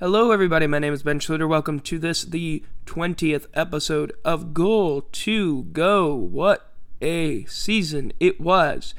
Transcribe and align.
Hello, 0.00 0.30
everybody. 0.30 0.68
My 0.68 0.78
name 0.78 0.92
is 0.92 1.02
Ben 1.02 1.18
Schluter. 1.18 1.48
Welcome 1.48 1.80
to 1.80 1.98
this, 1.98 2.22
the 2.22 2.62
20th 2.86 3.48
episode 3.52 4.12
of 4.24 4.54
Goal 4.54 5.00
to 5.10 5.64
Go. 5.64 6.14
What 6.14 6.70
a 7.02 7.44
season 7.46 8.12
it 8.20 8.40
was. 8.40 8.94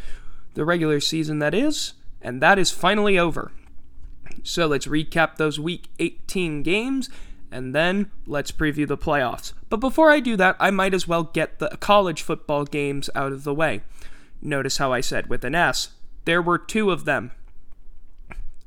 The 0.55 0.65
regular 0.65 0.99
season, 0.99 1.39
that 1.39 1.53
is, 1.53 1.93
and 2.21 2.41
that 2.41 2.59
is 2.59 2.71
finally 2.71 3.17
over. 3.17 3.53
So 4.43 4.67
let's 4.67 4.87
recap 4.87 5.37
those 5.37 5.57
week 5.57 5.87
18 5.99 6.63
games 6.63 7.09
and 7.49 7.73
then 7.73 8.11
let's 8.27 8.51
preview 8.51 8.85
the 8.85 8.97
playoffs. 8.97 9.53
But 9.69 9.77
before 9.77 10.11
I 10.11 10.19
do 10.19 10.35
that, 10.35 10.57
I 10.59 10.69
might 10.69 10.93
as 10.93 11.07
well 11.07 11.23
get 11.23 11.59
the 11.59 11.69
college 11.79 12.23
football 12.23 12.65
games 12.65 13.09
out 13.15 13.31
of 13.31 13.45
the 13.45 13.53
way. 13.53 13.83
Notice 14.41 14.79
how 14.79 14.91
I 14.91 14.99
said 14.99 15.27
with 15.27 15.45
an 15.45 15.55
S. 15.55 15.91
There 16.25 16.41
were 16.41 16.57
two 16.57 16.91
of 16.91 17.05
them 17.05 17.31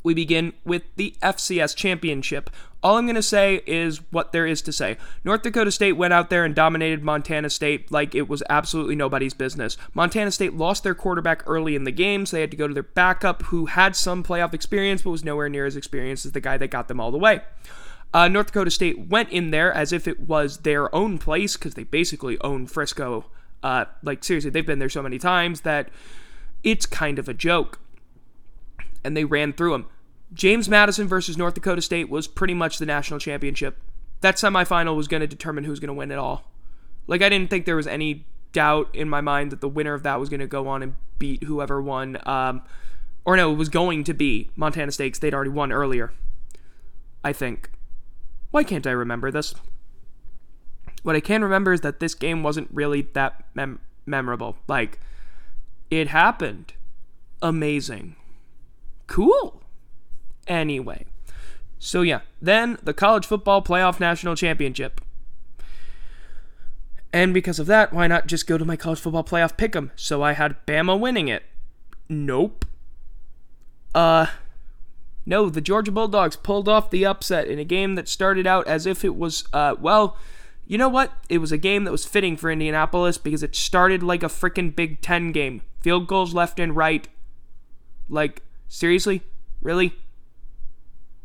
we 0.02 0.14
begin 0.14 0.52
with 0.64 0.82
the 0.96 1.14
FCS 1.22 1.76
championship. 1.76 2.50
All 2.82 2.96
I'm 2.96 3.06
going 3.06 3.14
to 3.14 3.22
say 3.22 3.62
is 3.66 4.00
what 4.10 4.32
there 4.32 4.46
is 4.46 4.60
to 4.62 4.72
say. 4.72 4.96
North 5.22 5.43
Dakota 5.43 5.70
State 5.70 5.93
went 5.93 6.12
out 6.12 6.30
there 6.30 6.44
and 6.44 6.54
dominated 6.54 7.04
Montana 7.04 7.48
State 7.48 7.93
like 7.93 8.14
it 8.14 8.29
was 8.29 8.43
absolutely 8.50 8.96
nobody's 8.96 9.34
business. 9.34 9.76
Montana 9.94 10.32
State 10.32 10.54
lost 10.54 10.82
their 10.82 10.94
quarterback 10.94 11.44
early 11.46 11.76
in 11.76 11.84
the 11.84 11.93
game, 11.93 12.26
so 12.26 12.36
they 12.36 12.40
had 12.40 12.50
to 12.50 12.57
go 12.57 12.66
to 12.66 12.74
their 12.74 12.82
backup, 12.82 13.43
who 13.44 13.66
had 13.66 13.94
some 13.94 14.24
playoff 14.24 14.52
experience 14.52 15.02
but 15.02 15.10
was 15.10 15.24
nowhere 15.24 15.48
near 15.48 15.64
as 15.64 15.76
experienced 15.76 16.26
as 16.26 16.32
the 16.32 16.40
guy 16.40 16.57
that 16.57 16.68
got 16.68 16.88
them 16.88 17.00
all 17.00 17.12
the 17.12 17.18
way. 17.18 17.43
Uh, 18.14 18.29
North 18.29 18.48
Dakota 18.48 18.71
State 18.71 19.08
went 19.08 19.30
in 19.30 19.52
there 19.52 19.72
as 19.72 19.93
if 19.93 20.07
it 20.08 20.21
was 20.21 20.58
their 20.58 20.94
own 20.94 21.18
place 21.18 21.57
because 21.57 21.74
they 21.74 21.84
basically 21.84 22.36
own 22.43 22.66
Frisco. 22.66 23.26
Uh, 23.62 23.84
like, 24.02 24.24
seriously, 24.24 24.50
they've 24.50 24.66
been 24.66 24.80
there 24.80 24.88
so 24.88 25.02
many 25.02 25.18
times 25.18 25.62
that 25.62 25.88
it's 26.62 26.84
kind 26.84 27.18
of 27.18 27.29
a 27.29 27.34
joke 27.34 27.79
and 29.04 29.16
they 29.16 29.24
ran 29.24 29.52
through 29.52 29.72
them. 29.72 29.86
James 30.32 30.68
Madison 30.68 31.06
versus 31.06 31.36
North 31.36 31.54
Dakota 31.54 31.82
State 31.82 32.08
was 32.08 32.27
pretty 32.27 32.55
much 32.55 32.78
the 32.78 32.86
national 32.86 33.20
championship. 33.20 33.78
That 34.20 34.36
semifinal 34.36 34.97
was 34.97 35.08
going 35.08 35.20
to 35.20 35.27
determine 35.27 35.64
who's 35.64 35.80
going 35.80 35.88
to 35.88 35.94
win 35.94 36.10
it 36.10 36.18
all. 36.18 36.50
Like, 37.06 37.22
I 37.22 37.28
didn't 37.28 37.50
think 37.50 37.66
there 37.66 37.77
was 37.77 37.86
any 37.86 38.27
doubt 38.52 38.88
in 38.94 39.08
my 39.08 39.20
mind 39.20 39.50
that 39.52 39.60
the 39.60 39.68
winner 39.68 39.94
of 39.94 40.02
that 40.04 40.20
was 40.20 40.28
going 40.28 40.40
to 40.40 40.46
go 40.46 40.68
on 40.68 40.82
and 40.82 40.94
beat 41.18 41.42
whoever 41.44 41.82
won. 41.82 42.18
Um, 42.24 42.62
or 43.24 43.36
no, 43.36 43.52
it 43.52 43.56
was 43.56 43.68
going 43.68 44.04
to 44.04 44.14
be 44.14 44.50
Montana 44.56 44.92
State. 44.92 45.20
They'd 45.20 45.34
already 45.34 45.50
won 45.50 45.72
earlier. 45.72 46.12
I 47.24 47.32
think. 47.32 47.70
Why 48.50 48.64
can't 48.64 48.86
I 48.86 48.90
remember 48.92 49.30
this? 49.30 49.55
What 51.02 51.16
I 51.16 51.20
can 51.20 51.42
remember 51.42 51.72
is 51.72 51.80
that 51.80 52.00
this 52.00 52.14
game 52.14 52.42
wasn't 52.42 52.68
really 52.72 53.02
that 53.14 53.44
mem- 53.55 53.80
memorable. 54.06 54.56
Like, 54.68 55.00
it 55.90 56.08
happened. 56.08 56.74
Amazing 57.42 58.14
cool. 59.06 59.62
Anyway, 60.47 61.06
so 61.78 62.03
yeah, 62.03 62.20
then 62.41 62.78
the 62.83 62.95
college 62.95 63.27
football 63.27 63.62
playoff 63.62 64.00
national 64.00 64.36
championship. 64.36 65.00
And 67.12 67.34
because 67.34 67.58
of 67.58 67.67
that, 67.67 67.92
why 67.92 68.06
not 68.06 68.27
just 68.27 68.47
go 68.47 68.56
to 68.56 68.64
my 68.64 68.77
college 68.77 69.00
football 69.00 69.25
playoff 69.25 69.56
pick'em? 69.56 69.91
So 69.97 70.23
I 70.23 70.33
had 70.33 70.64
Bama 70.67 70.98
winning 70.98 71.28
it. 71.28 71.45
Nope. 72.08 72.64
Uh 73.95 74.27
no, 75.25 75.48
the 75.48 75.61
Georgia 75.61 75.92
Bulldogs 75.92 76.36
pulled 76.36 76.69
off 76.69 76.91
the 76.91 77.05
upset 77.05 77.47
in 77.47 77.58
a 77.58 77.64
game 77.64 77.95
that 77.95 78.08
started 78.08 78.47
out 78.47 78.67
as 78.67 78.86
if 78.86 79.05
it 79.05 79.14
was 79.14 79.45
uh 79.53 79.75
well, 79.78 80.17
you 80.67 80.78
know 80.78 80.89
what? 80.89 81.12
It 81.28 81.39
was 81.39 81.53
a 81.53 81.58
game 81.58 81.84
that 81.84 81.92
was 81.92 82.06
fitting 82.06 82.36
for 82.36 82.50
Indianapolis 82.50 83.19
because 83.19 83.42
it 83.42 83.55
started 83.55 84.03
like 84.03 84.23
a 84.23 84.27
freaking 84.27 84.75
Big 84.75 85.00
10 85.00 85.33
game. 85.33 85.62
Field 85.80 86.06
goals 86.06 86.33
left 86.33 86.58
and 86.58 86.75
right. 86.75 87.08
Like 88.08 88.42
Seriously? 88.72 89.20
Really? 89.60 89.92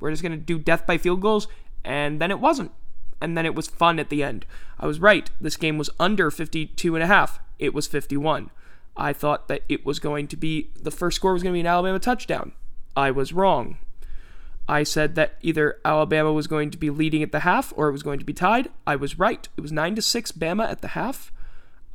We're 0.02 0.12
just 0.12 0.22
going 0.22 0.34
to 0.34 0.38
do 0.38 0.60
death 0.60 0.86
by 0.86 0.98
field 0.98 1.22
goals? 1.22 1.48
And 1.82 2.20
then 2.20 2.30
it 2.30 2.42
wasn't. 2.42 2.72
And 3.22 3.38
then 3.38 3.46
it 3.46 3.56
was 3.56 3.68
fun 3.68 4.00
at 4.00 4.10
the 4.10 4.22
end. 4.22 4.46
I 4.78 4.86
was 4.86 5.00
right. 5.00 5.30
This 5.40 5.56
game 5.56 5.78
was 5.78 5.90
under 5.98 6.30
52 6.30 6.94
and 6.94 7.02
a 7.02 7.08
half. 7.08 7.40
It 7.58 7.74
was 7.74 7.88
51. 7.88 8.52
I 8.98 9.14
thought 9.14 9.48
that 9.48 9.64
it 9.70 9.86
was 9.86 9.98
going 9.98 10.28
to 10.28 10.36
be 10.36 10.72
the 10.78 10.92
first 10.92 11.16
score 11.16 11.32
was 11.32 11.42
going 11.42 11.54
to 11.54 11.56
be 11.56 11.62
an 11.62 11.68
Alabama 11.68 12.00
touchdown. 12.00 12.52
I 12.98 13.12
was 13.12 13.32
wrong. 13.32 13.78
I 14.68 14.84
said 14.84 15.16
that 15.16 15.38
either 15.42 15.80
Alabama 15.86 16.34
was 16.34 16.48
going 16.48 16.70
to 16.72 16.78
be 16.78 16.90
leading 16.90 17.24
at 17.24 17.32
the 17.32 17.40
half 17.40 17.72
or 17.78 17.88
it 17.88 17.94
was 17.94 18.04
going 18.04 18.20
to 18.20 18.26
be 18.26 18.34
tied. 18.34 18.68
I 18.86 18.98
was 18.98 19.18
right. 19.18 19.48
It 19.56 19.62
was 19.62 19.72
9 19.72 19.96
to 19.96 20.02
6 20.02 20.32
Bama 20.34 20.70
at 20.70 20.82
the 20.82 20.90
half. 20.90 21.32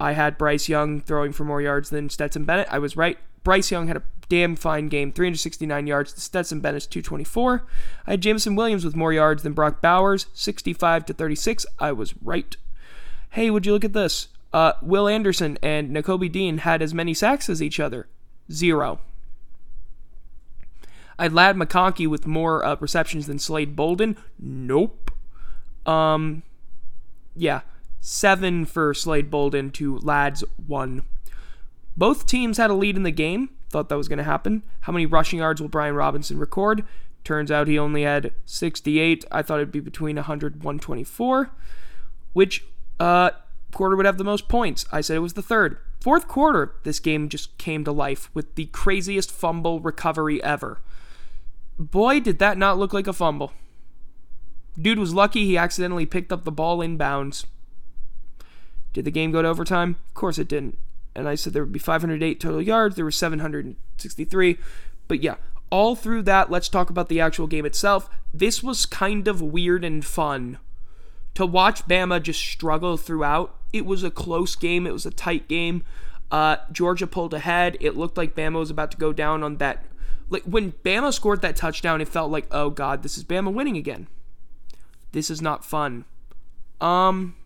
I 0.01 0.13
had 0.13 0.39
Bryce 0.39 0.71
Young 0.71 1.03
throwing 1.03 1.33
for 1.33 1.45
more 1.45 1.61
yards 1.61 1.91
than 1.91 2.09
Stetson 2.09 2.45
Bennett. 2.45 2.69
I 2.71 2.79
was 2.79 2.97
right. 2.97 3.19
Bryce 3.45 3.71
Young 3.71 3.89
had 3.89 3.97
a 3.99 4.03
damn 4.29 4.57
fine 4.57 4.89
game 4.89 5.13
369 5.13 5.87
yards 5.87 6.13
to 6.13 6.21
Stetson 6.21 6.61
Bennett's 6.61 6.87
224. 6.87 7.67
I 8.07 8.11
had 8.13 8.21
Jameson 8.21 8.57
Williams 8.57 8.85
with 8.85 8.97
more 8.97 9.13
yards 9.13 9.43
than 9.43 9.53
Brock 9.53 9.81
Bowers, 9.81 10.27
65 10.35 11.07
to 11.07 11.13
36. 11.13 11.67
I 11.79 11.93
was 11.93 12.15
right. 12.23 12.57
Hey, 13.31 13.51
would 13.51 13.67
you 13.67 13.73
look 13.73 13.85
at 13.85 13.93
this? 13.93 14.29
Uh, 14.53 14.73
Will 14.83 15.09
Anderson 15.09 15.59
and 15.63 15.91
Nakobe 15.91 16.31
Dean 16.31 16.59
had 16.59 16.83
as 16.83 16.93
many 16.93 17.15
sacks 17.15 17.49
as 17.49 17.63
each 17.63 17.81
other. 17.81 18.07
Zero. 18.51 19.01
I 21.19 21.25
had 21.25 21.33
Ladd 21.33 21.57
McConkey 21.57 22.07
with 22.07 22.27
more 22.27 22.65
uh, 22.65 22.77
receptions 22.81 23.27
than 23.27 23.39
Slade 23.39 23.77
Bolden. 23.77 24.17
Nope. 24.39 25.11
Um, 25.87 26.43
yeah, 27.35 27.61
seven 28.01 28.65
for 28.65 28.93
Slade 28.93 29.31
Bolden 29.31 29.71
to 29.73 29.99
Ladd's 29.99 30.45
one. 30.67 31.03
Both 31.97 32.27
teams 32.27 32.59
had 32.59 32.71
a 32.71 32.75
lead 32.75 32.97
in 32.97 33.03
the 33.03 33.11
game. 33.11 33.51
Thought 33.73 33.89
that 33.89 33.97
was 33.97 34.07
going 34.07 34.19
to 34.19 34.25
happen. 34.25 34.63
How 34.81 34.93
many 34.93 35.07
rushing 35.07 35.39
yards 35.39 35.59
will 35.59 35.69
Brian 35.69 35.95
Robinson 35.95 36.39
record? 36.39 36.85
Turns 37.25 37.51
out 37.51 37.69
he 37.69 37.79
only 37.79 38.03
had 38.03 38.35
68. 38.45 39.25
I 39.33 39.41
thought 39.41 39.61
it'd 39.61 39.73
be 39.73 39.81
between 39.81 40.17
100 40.17 40.57
124. 40.57 41.51
Which 42.35 42.67
uh, 43.01 43.31
quarter 43.73 43.97
would 43.97 44.05
have 44.05 44.19
the 44.19 44.25
most 44.25 44.47
points? 44.47 44.85
I 44.93 45.01
said 45.01 45.17
it 45.17 45.21
was 45.21 45.33
the 45.33 45.43
third. 45.43 45.79
Fourth 46.03 46.29
quarter, 46.29 46.75
this 46.83 47.01
game 47.01 47.31
just 47.31 47.57
came 47.57 47.83
to 47.85 47.93
life 47.93 48.29
with 48.35 48.57
the 48.57 48.67
craziest 48.67 49.33
fumble 49.33 49.81
recovery 49.81 50.43
ever. 50.43 50.83
Boy, 51.79 52.21
did 52.21 52.39
that 52.41 52.59
not 52.59 52.77
look 52.77 52.93
like 52.93 53.07
a 53.07 53.15
fumble. 53.15 53.55
Dude 54.79 54.99
was 54.99 55.15
lucky 55.15 55.47
he 55.47 55.57
accidentally 55.57 56.05
picked 56.05 56.31
up 56.31 56.45
the 56.45 56.53
ball 56.53 56.81
inbounds. 56.81 57.47
Did 58.93 59.07
the 59.07 59.11
game 59.11 59.33
go 59.33 59.41
to 59.41 59.49
overtime? 59.49 59.97
Of 60.09 60.15
course 60.15 60.39
it 60.39 60.49
didn't 60.49 60.77
and 61.15 61.29
I 61.29 61.35
said 61.35 61.53
there 61.53 61.63
would 61.63 61.73
be 61.73 61.79
508 61.79 62.41
total 62.41 62.63
yards. 62.63 62.97
There 62.97 63.05
were 63.05 63.11
763. 63.11 64.59
But 65.09 65.23
yeah, 65.23 65.37
all 65.71 65.95
through 65.95 66.23
that, 66.23 66.51
let's 66.51 66.69
talk 66.69 66.91
about 66.91 67.09
the 67.09 67.21
actual 67.21 67.47
game 67.47 67.67
itself. 67.67 68.09
This 68.33 68.63
was 68.63 68.87
kind 68.87 69.29
of 69.29 69.43
weird 69.43 69.85
and 69.85 70.05
fun. 70.05 70.59
To 71.35 71.47
watch 71.47 71.87
Bama 71.87 72.23
just 72.23 72.41
struggle 72.41 72.97
throughout, 72.97 73.55
it 73.73 73.87
was 73.87 74.05
a 74.05 74.11
close 74.11 74.55
game, 74.55 74.87
it 74.87 74.93
was 74.93 75.07
a 75.07 75.11
tight 75.11 75.49
game. 75.49 75.85
Uh, 76.31 76.57
Georgia 76.71 77.07
pulled 77.07 77.35
ahead. 77.35 77.77
It 77.81 77.97
looked 77.97 78.17
like 78.17 78.35
Bama 78.35 78.59
was 78.59 78.71
about 78.71 78.91
to 78.93 78.97
go 78.97 79.13
down 79.13 79.43
on 79.43 79.59
that. 79.59 79.85
Like 80.31 80.45
when 80.45 80.73
Bama 80.73 81.13
scored 81.13 81.43
that 81.43 81.57
touchdown, 81.57 82.01
it 82.01 82.09
felt 82.09 82.31
like, 82.31 82.47
oh 82.51 82.71
god, 82.71 83.03
this 83.03 83.19
is 83.19 83.25
Bama 83.25 83.53
winning 83.53 83.77
again. 83.77 84.09
This 85.13 85.31
is 85.31 85.43
not 85.43 85.63
fun. 85.63 86.07
Um, 86.81 87.37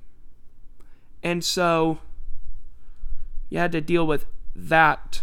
and 1.22 1.44
so 1.44 1.98
you 3.48 3.58
had 3.58 3.72
to 3.72 3.80
deal 3.80 4.06
with 4.06 4.26
that. 4.54 5.22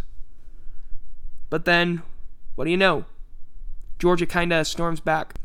But 1.50 1.66
then, 1.66 2.02
what 2.56 2.66
do 2.66 2.72
you 2.72 2.78
know? 2.78 3.06
Georgia 4.00 4.26
kind 4.26 4.52
of 4.52 4.68
storms 4.68 5.00
back. 5.00 5.36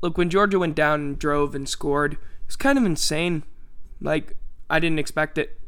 Look, 0.00 0.16
when 0.16 0.30
Georgia 0.30 0.58
went 0.58 0.76
down 0.76 1.00
and 1.00 1.18
drove 1.18 1.54
and 1.54 1.68
scored, 1.68 2.14
it 2.14 2.18
was 2.46 2.56
kind 2.56 2.78
of 2.78 2.84
insane. 2.84 3.42
Like, 4.00 4.36
I 4.70 4.78
didn't 4.78 4.98
expect 4.98 5.38
it. 5.38 5.58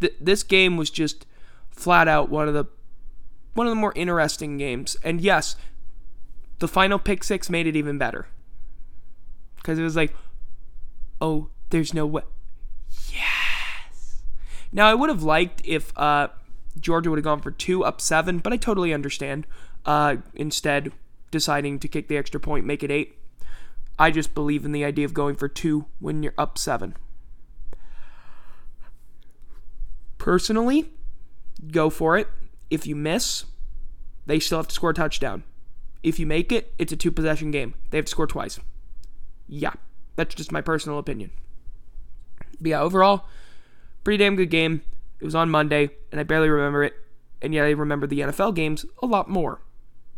Th- 0.00 0.14
this 0.20 0.42
game 0.42 0.76
was 0.76 0.90
just 0.90 1.26
flat 1.70 2.08
out 2.08 2.28
one 2.28 2.48
of 2.48 2.54
the 2.54 2.66
one 3.54 3.66
of 3.66 3.70
the 3.70 3.80
more 3.80 3.92
interesting 3.94 4.56
games. 4.56 4.96
And 5.02 5.20
yes, 5.20 5.56
the 6.58 6.68
final 6.68 6.98
pick 6.98 7.24
six 7.24 7.50
made 7.50 7.66
it 7.66 7.76
even 7.76 7.98
better. 7.98 8.28
Because 9.56 9.78
it 9.78 9.82
was 9.82 9.96
like, 9.96 10.14
oh, 11.20 11.48
there's 11.70 11.94
no 11.94 12.06
way. 12.06 12.22
Now, 14.72 14.88
I 14.88 14.94
would 14.94 15.10
have 15.10 15.22
liked 15.22 15.60
if 15.64 15.96
uh, 15.98 16.28
Georgia 16.80 17.10
would 17.10 17.18
have 17.18 17.24
gone 17.24 17.40
for 17.40 17.50
two 17.50 17.84
up 17.84 18.00
seven, 18.00 18.38
but 18.38 18.52
I 18.52 18.56
totally 18.56 18.94
understand. 18.94 19.46
Uh, 19.84 20.16
instead, 20.34 20.92
deciding 21.30 21.78
to 21.80 21.88
kick 21.88 22.08
the 22.08 22.16
extra 22.16 22.40
point, 22.40 22.64
make 22.64 22.82
it 22.82 22.90
eight. 22.90 23.18
I 23.98 24.10
just 24.10 24.34
believe 24.34 24.64
in 24.64 24.72
the 24.72 24.84
idea 24.84 25.04
of 25.04 25.12
going 25.12 25.36
for 25.36 25.48
two 25.48 25.86
when 25.98 26.22
you're 26.22 26.34
up 26.38 26.56
seven. 26.56 26.96
Personally, 30.18 30.90
go 31.70 31.90
for 31.90 32.16
it. 32.16 32.28
If 32.70 32.86
you 32.86 32.96
miss, 32.96 33.44
they 34.24 34.38
still 34.38 34.58
have 34.58 34.68
to 34.68 34.74
score 34.74 34.90
a 34.90 34.94
touchdown. 34.94 35.42
If 36.02 36.18
you 36.18 36.26
make 36.26 36.50
it, 36.50 36.72
it's 36.78 36.92
a 36.92 36.96
two 36.96 37.10
possession 37.12 37.50
game. 37.50 37.74
They 37.90 37.98
have 37.98 38.06
to 38.06 38.10
score 38.10 38.26
twice. 38.26 38.58
Yeah, 39.48 39.72
that's 40.16 40.34
just 40.34 40.52
my 40.52 40.60
personal 40.60 40.98
opinion. 40.98 41.30
But 42.60 42.70
yeah, 42.70 42.80
overall, 42.80 43.26
Pretty 44.04 44.22
damn 44.22 44.36
good 44.36 44.50
game. 44.50 44.82
It 45.20 45.24
was 45.24 45.34
on 45.34 45.50
Monday, 45.50 45.90
and 46.10 46.20
I 46.20 46.24
barely 46.24 46.48
remember 46.48 46.82
it. 46.82 46.94
And 47.40 47.54
yet 47.54 47.66
I 47.66 47.70
remember 47.70 48.06
the 48.06 48.20
NFL 48.20 48.54
games 48.54 48.84
a 49.02 49.06
lot 49.06 49.28
more. 49.28 49.60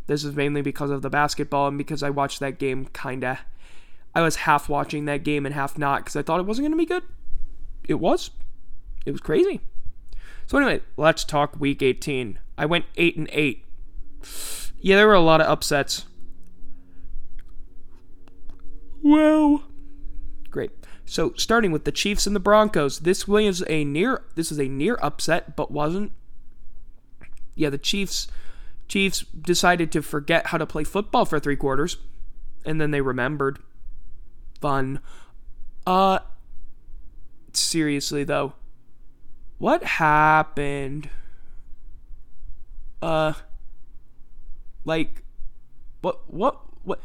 This 0.06 0.24
is 0.24 0.34
mainly 0.34 0.62
because 0.62 0.90
of 0.90 1.02
the 1.02 1.10
basketball 1.10 1.68
and 1.68 1.78
because 1.78 2.02
I 2.02 2.10
watched 2.10 2.40
that 2.40 2.58
game 2.58 2.86
kinda. 2.92 3.40
I 4.14 4.20
was 4.20 4.36
half 4.36 4.68
watching 4.68 5.06
that 5.06 5.24
game 5.24 5.44
and 5.46 5.54
half 5.54 5.78
not 5.78 6.04
because 6.04 6.16
I 6.16 6.22
thought 6.22 6.40
it 6.40 6.46
wasn't 6.46 6.64
going 6.64 6.72
to 6.72 6.78
be 6.78 6.86
good. 6.86 7.02
It 7.88 7.94
was. 7.94 8.30
It 9.04 9.12
was 9.12 9.20
crazy. 9.20 9.60
So 10.46 10.58
anyway, 10.58 10.82
let's 10.96 11.24
talk 11.24 11.58
week 11.58 11.82
18. 11.82 12.38
I 12.56 12.66
went 12.66 12.84
8 12.96 13.16
and 13.16 13.28
8. 13.32 13.64
Yeah, 14.80 14.96
there 14.96 15.06
were 15.06 15.14
a 15.14 15.20
lot 15.20 15.40
of 15.40 15.48
upsets. 15.48 16.04
Well. 19.02 19.64
So 21.06 21.32
starting 21.36 21.70
with 21.70 21.84
the 21.84 21.92
Chiefs 21.92 22.26
and 22.26 22.34
the 22.34 22.40
Broncos, 22.40 23.00
this 23.00 23.28
was 23.28 23.62
a 23.68 23.84
near 23.84 24.22
this 24.34 24.50
is 24.50 24.58
a 24.58 24.68
near 24.68 24.98
upset, 25.02 25.56
but 25.56 25.70
wasn't. 25.70 26.12
Yeah, 27.54 27.70
the 27.70 27.78
Chiefs 27.78 28.28
Chiefs 28.88 29.20
decided 29.22 29.92
to 29.92 30.02
forget 30.02 30.48
how 30.48 30.58
to 30.58 30.66
play 30.66 30.84
football 30.84 31.24
for 31.24 31.38
three 31.38 31.56
quarters, 31.56 31.98
and 32.64 32.80
then 32.80 32.90
they 32.90 33.00
remembered. 33.00 33.58
Fun. 34.60 35.00
Uh, 35.86 36.20
seriously 37.52 38.24
though, 38.24 38.54
what 39.58 39.84
happened? 39.84 41.10
Uh, 43.02 43.34
like, 44.84 45.22
what, 46.00 46.32
what, 46.32 46.60
what? 46.84 47.00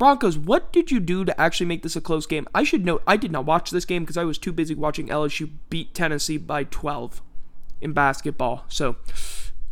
Broncos, 0.00 0.38
what 0.38 0.72
did 0.72 0.90
you 0.90 0.98
do 0.98 1.26
to 1.26 1.38
actually 1.38 1.66
make 1.66 1.82
this 1.82 1.94
a 1.94 2.00
close 2.00 2.24
game? 2.24 2.48
I 2.54 2.64
should 2.64 2.86
note, 2.86 3.02
I 3.06 3.18
did 3.18 3.30
not 3.30 3.44
watch 3.44 3.70
this 3.70 3.84
game 3.84 4.02
because 4.02 4.16
I 4.16 4.24
was 4.24 4.38
too 4.38 4.50
busy 4.50 4.74
watching 4.74 5.08
LSU 5.08 5.50
beat 5.68 5.92
Tennessee 5.92 6.38
by 6.38 6.64
12 6.64 7.20
in 7.82 7.92
basketball. 7.92 8.64
So, 8.68 8.96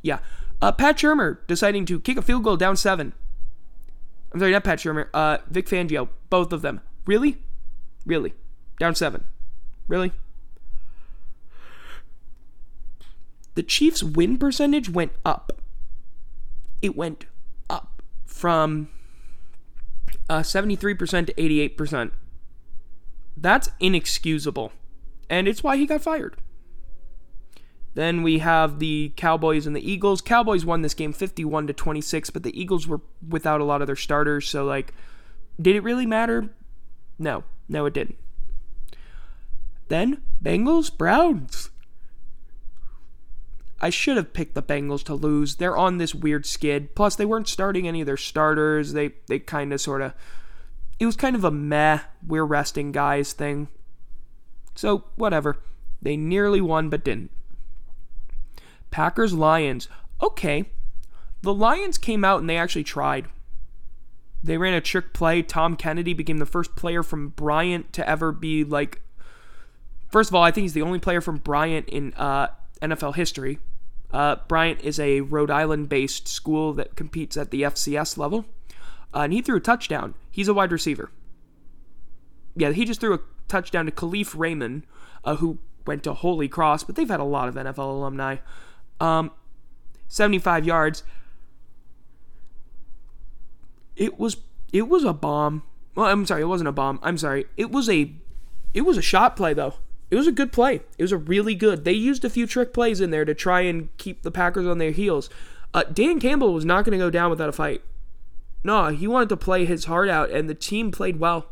yeah. 0.03 0.19
Uh, 0.61 0.71
Pat 0.71 0.99
Shurmur 0.99 1.39
deciding 1.47 1.87
to 1.87 1.99
kick 1.99 2.19
a 2.19 2.23
field 2.23 2.45
goal 2.45 2.59
down 2.59 2.77
seven. 2.77 3.15
I'm 4.31 4.39
sorry, 4.39 4.53
not 4.53 4.65
Pat 4.65 4.81
Shurmur. 4.81 5.09
Uh, 5.15 5.39
Vic 5.49 5.67
Fangio, 5.67 6.11
both 6.29 6.53
of 6.53 6.61
them. 6.61 6.83
Really? 7.07 7.39
Really? 8.05 8.35
Down 8.79 8.95
seven. 8.95 9.25
Really? 9.87 10.13
The 13.55 13.63
Chiefs' 13.63 14.03
win 14.03 14.37
percentage 14.37 14.91
went 14.91 15.13
up. 15.25 15.63
It 16.83 16.95
went 16.95 17.25
up 17.71 18.03
from 18.27 18.91
uh, 20.29 20.41
73% 20.41 21.27
to 21.27 21.35
88%. 21.35 22.11
That's 23.37 23.71
inexcusable. 23.81 24.73
And 25.31 25.47
it's 25.47 25.63
why 25.63 25.77
he 25.77 25.87
got 25.87 26.03
fired. 26.03 26.37
Then 27.95 28.23
we 28.23 28.39
have 28.39 28.79
the 28.79 29.13
Cowboys 29.17 29.67
and 29.67 29.75
the 29.75 29.91
Eagles. 29.91 30.21
Cowboys 30.21 30.65
won 30.65 30.83
this 30.83 30.95
game 30.95 31.13
51 31.13 31.67
to 31.67 31.73
26, 31.73 32.31
but 32.31 32.43
the 32.43 32.61
Eagles 32.61 32.87
were 32.87 33.01
without 33.27 33.61
a 33.61 33.65
lot 33.65 33.81
of 33.81 33.87
their 33.87 33.97
starters, 33.97 34.49
so 34.49 34.65
like 34.65 34.93
did 35.61 35.75
it 35.75 35.83
really 35.83 36.07
matter? 36.07 36.51
No. 37.19 37.45
No 37.69 37.87
it 37.87 37.95
didn't. 37.95 38.19
Then 39.89 40.23
Bengals 40.43 40.97
Browns. 40.97 41.71
I 43.81 43.91
should 43.91 44.17
have 44.17 44.33
picked 44.33 44.55
the 44.55 44.63
Bengals 44.63 45.05
to 45.05 45.15
lose. 45.15 45.57
They're 45.57 45.77
on 45.77 45.99
this 45.99 46.15
weird 46.15 46.47
skid. 46.47 46.95
Plus 46.95 47.15
they 47.15 47.25
weren't 47.25 47.49
starting 47.49 47.87
any 47.87 48.01
of 48.01 48.07
their 48.07 48.17
starters. 48.17 48.93
They 48.93 49.13
they 49.27 49.39
kind 49.39 49.73
of 49.73 49.81
sort 49.81 50.03
of 50.03 50.15
it 50.99 51.07
was 51.07 51.17
kind 51.17 51.37
of 51.37 51.45
a 51.45 51.51
meh, 51.51 52.01
we're 52.27 52.45
resting 52.45 52.93
guys 52.93 53.33
thing. 53.33 53.69
So, 54.75 55.05
whatever. 55.17 55.59
They 56.03 56.17
nearly 56.17 56.61
won 56.61 56.89
but 56.89 57.05
didn't. 57.05 57.31
Packers 58.91 59.33
Lions. 59.33 59.89
Okay. 60.23 60.67
The 61.43 61.55
Lions 61.55 61.99
came 61.99 62.25
out 62.25 62.41
and 62.41 62.51
they 62.51 62.57
actually 62.57 62.85
tried. 62.85 63.27
They 64.43 64.57
ran 64.57 64.75
a 64.75 64.81
trick 64.81 65.13
play. 65.13 65.43
Tom 65.43 65.77
Kennedy 65.77 66.15
became 66.15 66.39
the 66.39 66.47
first 66.47 66.77
player 66.77 67.03
from 67.03 67.31
Bryant 67.31 67.93
to 67.95 68.09
ever 68.09 68.33
be 68.33 68.65
like. 68.65 69.03
First 70.11 70.31
of 70.31 70.35
all, 70.35 70.43
I 70.43 70.51
think 70.51 70.63
he's 70.63 70.73
the 70.73 70.83
only 70.83 70.99
player 70.99 71.21
from 71.21 71.37
Bryant 71.37 71.89
in 71.89 72.15
uh, 72.15 72.49
NFL 72.81 73.17
history. 73.17 73.59
Uh, 74.11 74.37
Bryant 74.49 74.81
is 74.81 74.99
a 74.99 75.21
Rhode 75.21 75.51
Island 75.51 75.89
based 75.89 76.29
school 76.29 76.73
that 76.75 76.97
competes 76.97 77.37
at 77.37 77.51
the 77.51 77.63
FCS 77.63 78.17
level. 78.17 78.47
Uh, 79.15 79.21
and 79.21 79.33
he 79.33 79.43
threw 79.43 79.57
a 79.57 79.61
touchdown. 79.61 80.15
He's 80.31 80.49
a 80.49 80.55
wide 80.55 80.73
receiver. 80.73 81.11
Yeah, 82.57 82.73
he 82.73 82.85
just 82.85 83.01
threw 83.01 83.15
a 83.15 83.21
touchdown 83.47 83.87
to 83.87 83.93
Kalif 83.93 84.39
Raymond, 84.39 84.85
uh, 85.25 85.37
who 85.37 85.59
went 85.87 86.03
to 86.05 86.13
Holy 86.13 86.49
Cross, 86.49 86.85
but 86.85 86.97
they've 86.97 87.09
had 87.09 87.21
a 87.21 87.25
lot 87.25 87.49
of 87.49 87.55
NFL 87.55 87.79
alumni. 87.79 88.37
Um, 89.01 89.31
75 90.09 90.65
yards. 90.65 91.03
It 93.97 94.19
was 94.19 94.39
it 94.73 94.89
was 94.89 95.05
a 95.05 95.13
bomb. 95.13 95.63
Well, 95.95 96.07
I'm 96.07 96.27
sorry, 96.27 96.43
it 96.43 96.47
wasn't 96.47 96.69
a 96.69 96.73
bomb. 96.73 97.01
I'm 97.03 97.19
sorry. 97.19 97.47
It 97.57 97.71
was 97.71 97.89
a 97.89 98.13
it 98.75 98.83
was 98.83 98.97
a 98.97 99.03
shot 99.03 99.37
play 99.37 99.55
though. 99.55 99.75
It 100.11 100.17
was 100.17 100.27
a 100.27 100.33
good 100.33 100.53
play. 100.53 100.81
It 100.97 101.03
was 101.03 101.13
a 101.13 101.19
really 101.19 101.55
good. 101.55 101.85
They 101.85 101.93
used 101.93 102.25
a 102.25 102.31
few 102.31 102.47
trick 102.47 102.73
plays 102.73 103.01
in 103.01 103.11
there 103.11 103.25
to 103.25 103.35
try 103.35 103.61
and 103.63 103.95
keep 103.99 104.23
the 104.23 104.31
Packers 104.31 104.67
on 104.67 104.79
their 104.79 104.91
heels. 104.91 105.29
Uh, 105.75 105.85
Dan 105.85 106.19
Campbell 106.19 106.55
was 106.55 106.65
not 106.65 106.85
going 106.85 106.99
to 106.99 107.05
go 107.05 107.11
down 107.11 107.31
without 107.31 107.49
a 107.49 107.53
fight. 107.53 107.83
No, 108.65 108.89
he 108.89 109.07
wanted 109.07 109.29
to 109.29 109.37
play 109.37 109.65
his 109.65 109.85
heart 109.85 110.09
out, 110.09 110.31
and 110.31 110.49
the 110.49 110.55
team 110.55 110.91
played 110.91 111.21
well. 111.21 111.47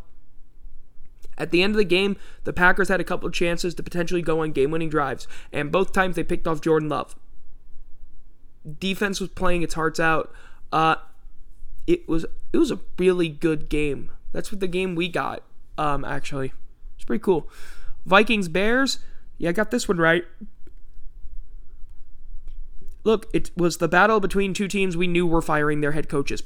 At 1.39 1.51
the 1.51 1.63
end 1.63 1.73
of 1.73 1.77
the 1.77 1.85
game, 1.85 2.17
the 2.45 2.53
Packers 2.53 2.89
had 2.89 3.01
a 3.01 3.05
couple 3.05 3.29
chances 3.31 3.75
to 3.75 3.83
potentially 3.83 4.23
go 4.23 4.41
on 4.41 4.53
game 4.53 4.71
winning 4.71 4.89
drives, 4.89 5.29
and 5.53 5.71
both 5.71 5.93
times 5.93 6.17
they 6.17 6.25
picked 6.25 6.49
off 6.49 6.63
Jordan 6.63 6.89
Love 6.89 7.15
defense 8.79 9.21
was 9.21 9.31
playing 9.31 9.63
its 9.63 9.75
hearts 9.75 10.01
out. 10.01 10.33
Uh, 10.73 10.97
it 11.87 12.09
was 12.09 12.27
it 12.53 12.59
was 12.59 12.71
a 12.71 12.81
really 12.99 13.29
good 13.29 13.69
game. 13.69 14.11
That's 14.33 14.51
what 14.51 14.61
the 14.61 14.67
game 14.67 14.95
we 14.95 15.09
got. 15.09 15.43
Um, 15.79 16.05
actually, 16.05 16.53
it's 16.97 17.05
pretty 17.05 17.23
cool. 17.23 17.49
Vikings 18.07 18.49
Bears. 18.49 18.99
Yeah, 19.37 19.51
I 19.51 19.53
got 19.53 19.71
this 19.71 19.87
one 19.87 19.99
right. 19.99 20.25
Look, 23.05 23.29
it 23.35 23.51
was 23.57 23.77
the 23.77 23.89
battle 23.89 24.19
between 24.19 24.55
two 24.55 24.67
teams 24.67 24.97
we 24.97 25.07
knew 25.07 25.27
were 25.27 25.43
firing 25.43 25.81
their 25.81 25.93
head 25.93 26.09
coaches. 26.09 26.43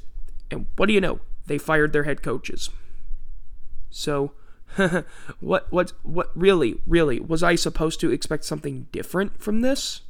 And 0.51 0.65
what 0.75 0.87
do 0.87 0.93
you 0.93 1.01
know? 1.01 1.21
They 1.47 1.57
fired 1.57 1.93
their 1.93 2.03
head 2.03 2.21
coaches. 2.21 2.69
So, 3.89 4.33
what 5.39 5.71
what 5.71 5.93
what 6.03 6.31
really, 6.35 6.81
really 6.85 7.19
was 7.19 7.41
I 7.41 7.55
supposed 7.55 7.99
to 8.01 8.11
expect 8.11 8.43
something 8.43 8.87
different 8.91 9.41
from 9.41 9.61
this? 9.61 10.01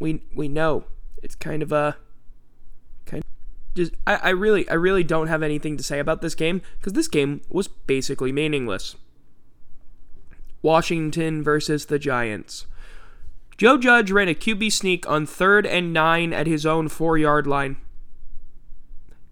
we 0.00 0.22
we 0.34 0.48
know 0.48 0.84
it's 1.22 1.36
kind 1.36 1.62
of 1.62 1.70
a 1.70 1.96
just 3.74 3.92
I, 4.06 4.16
I 4.16 4.28
really 4.30 4.68
I 4.68 4.74
really 4.74 5.04
don't 5.04 5.28
have 5.28 5.42
anything 5.42 5.76
to 5.76 5.82
say 5.82 5.98
about 5.98 6.22
this 6.22 6.34
game 6.34 6.62
because 6.78 6.92
this 6.92 7.08
game 7.08 7.42
was 7.48 7.68
basically 7.68 8.32
meaningless. 8.32 8.96
Washington 10.62 11.42
versus 11.42 11.86
the 11.86 11.98
Giants. 11.98 12.66
Joe 13.56 13.76
Judge 13.76 14.10
ran 14.10 14.28
a 14.28 14.34
QB 14.34 14.72
sneak 14.72 15.08
on 15.08 15.26
third 15.26 15.66
and 15.66 15.92
nine 15.92 16.32
at 16.32 16.46
his 16.46 16.64
own 16.64 16.88
four 16.88 17.18
yard 17.18 17.46
line. 17.46 17.76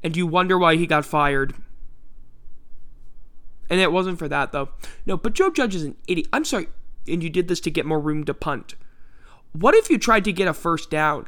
And 0.02 0.16
you 0.16 0.26
wonder 0.26 0.58
why 0.58 0.76
he 0.76 0.86
got 0.86 1.04
fired. 1.04 1.54
And 3.70 3.80
it 3.80 3.92
wasn't 3.92 4.18
for 4.18 4.28
that, 4.28 4.52
though. 4.52 4.70
No, 5.04 5.16
but 5.16 5.34
Joe 5.34 5.50
Judge 5.50 5.74
is 5.74 5.82
an 5.82 5.96
idiot. 6.06 6.28
I'm 6.32 6.44
sorry. 6.44 6.68
And 7.06 7.22
you 7.22 7.30
did 7.30 7.48
this 7.48 7.60
to 7.60 7.70
get 7.70 7.86
more 7.86 8.00
room 8.00 8.24
to 8.24 8.34
punt. 8.34 8.74
What 9.52 9.74
if 9.74 9.90
you 9.90 9.98
tried 9.98 10.24
to 10.24 10.32
get 10.32 10.48
a 10.48 10.54
first 10.54 10.90
down? 10.90 11.26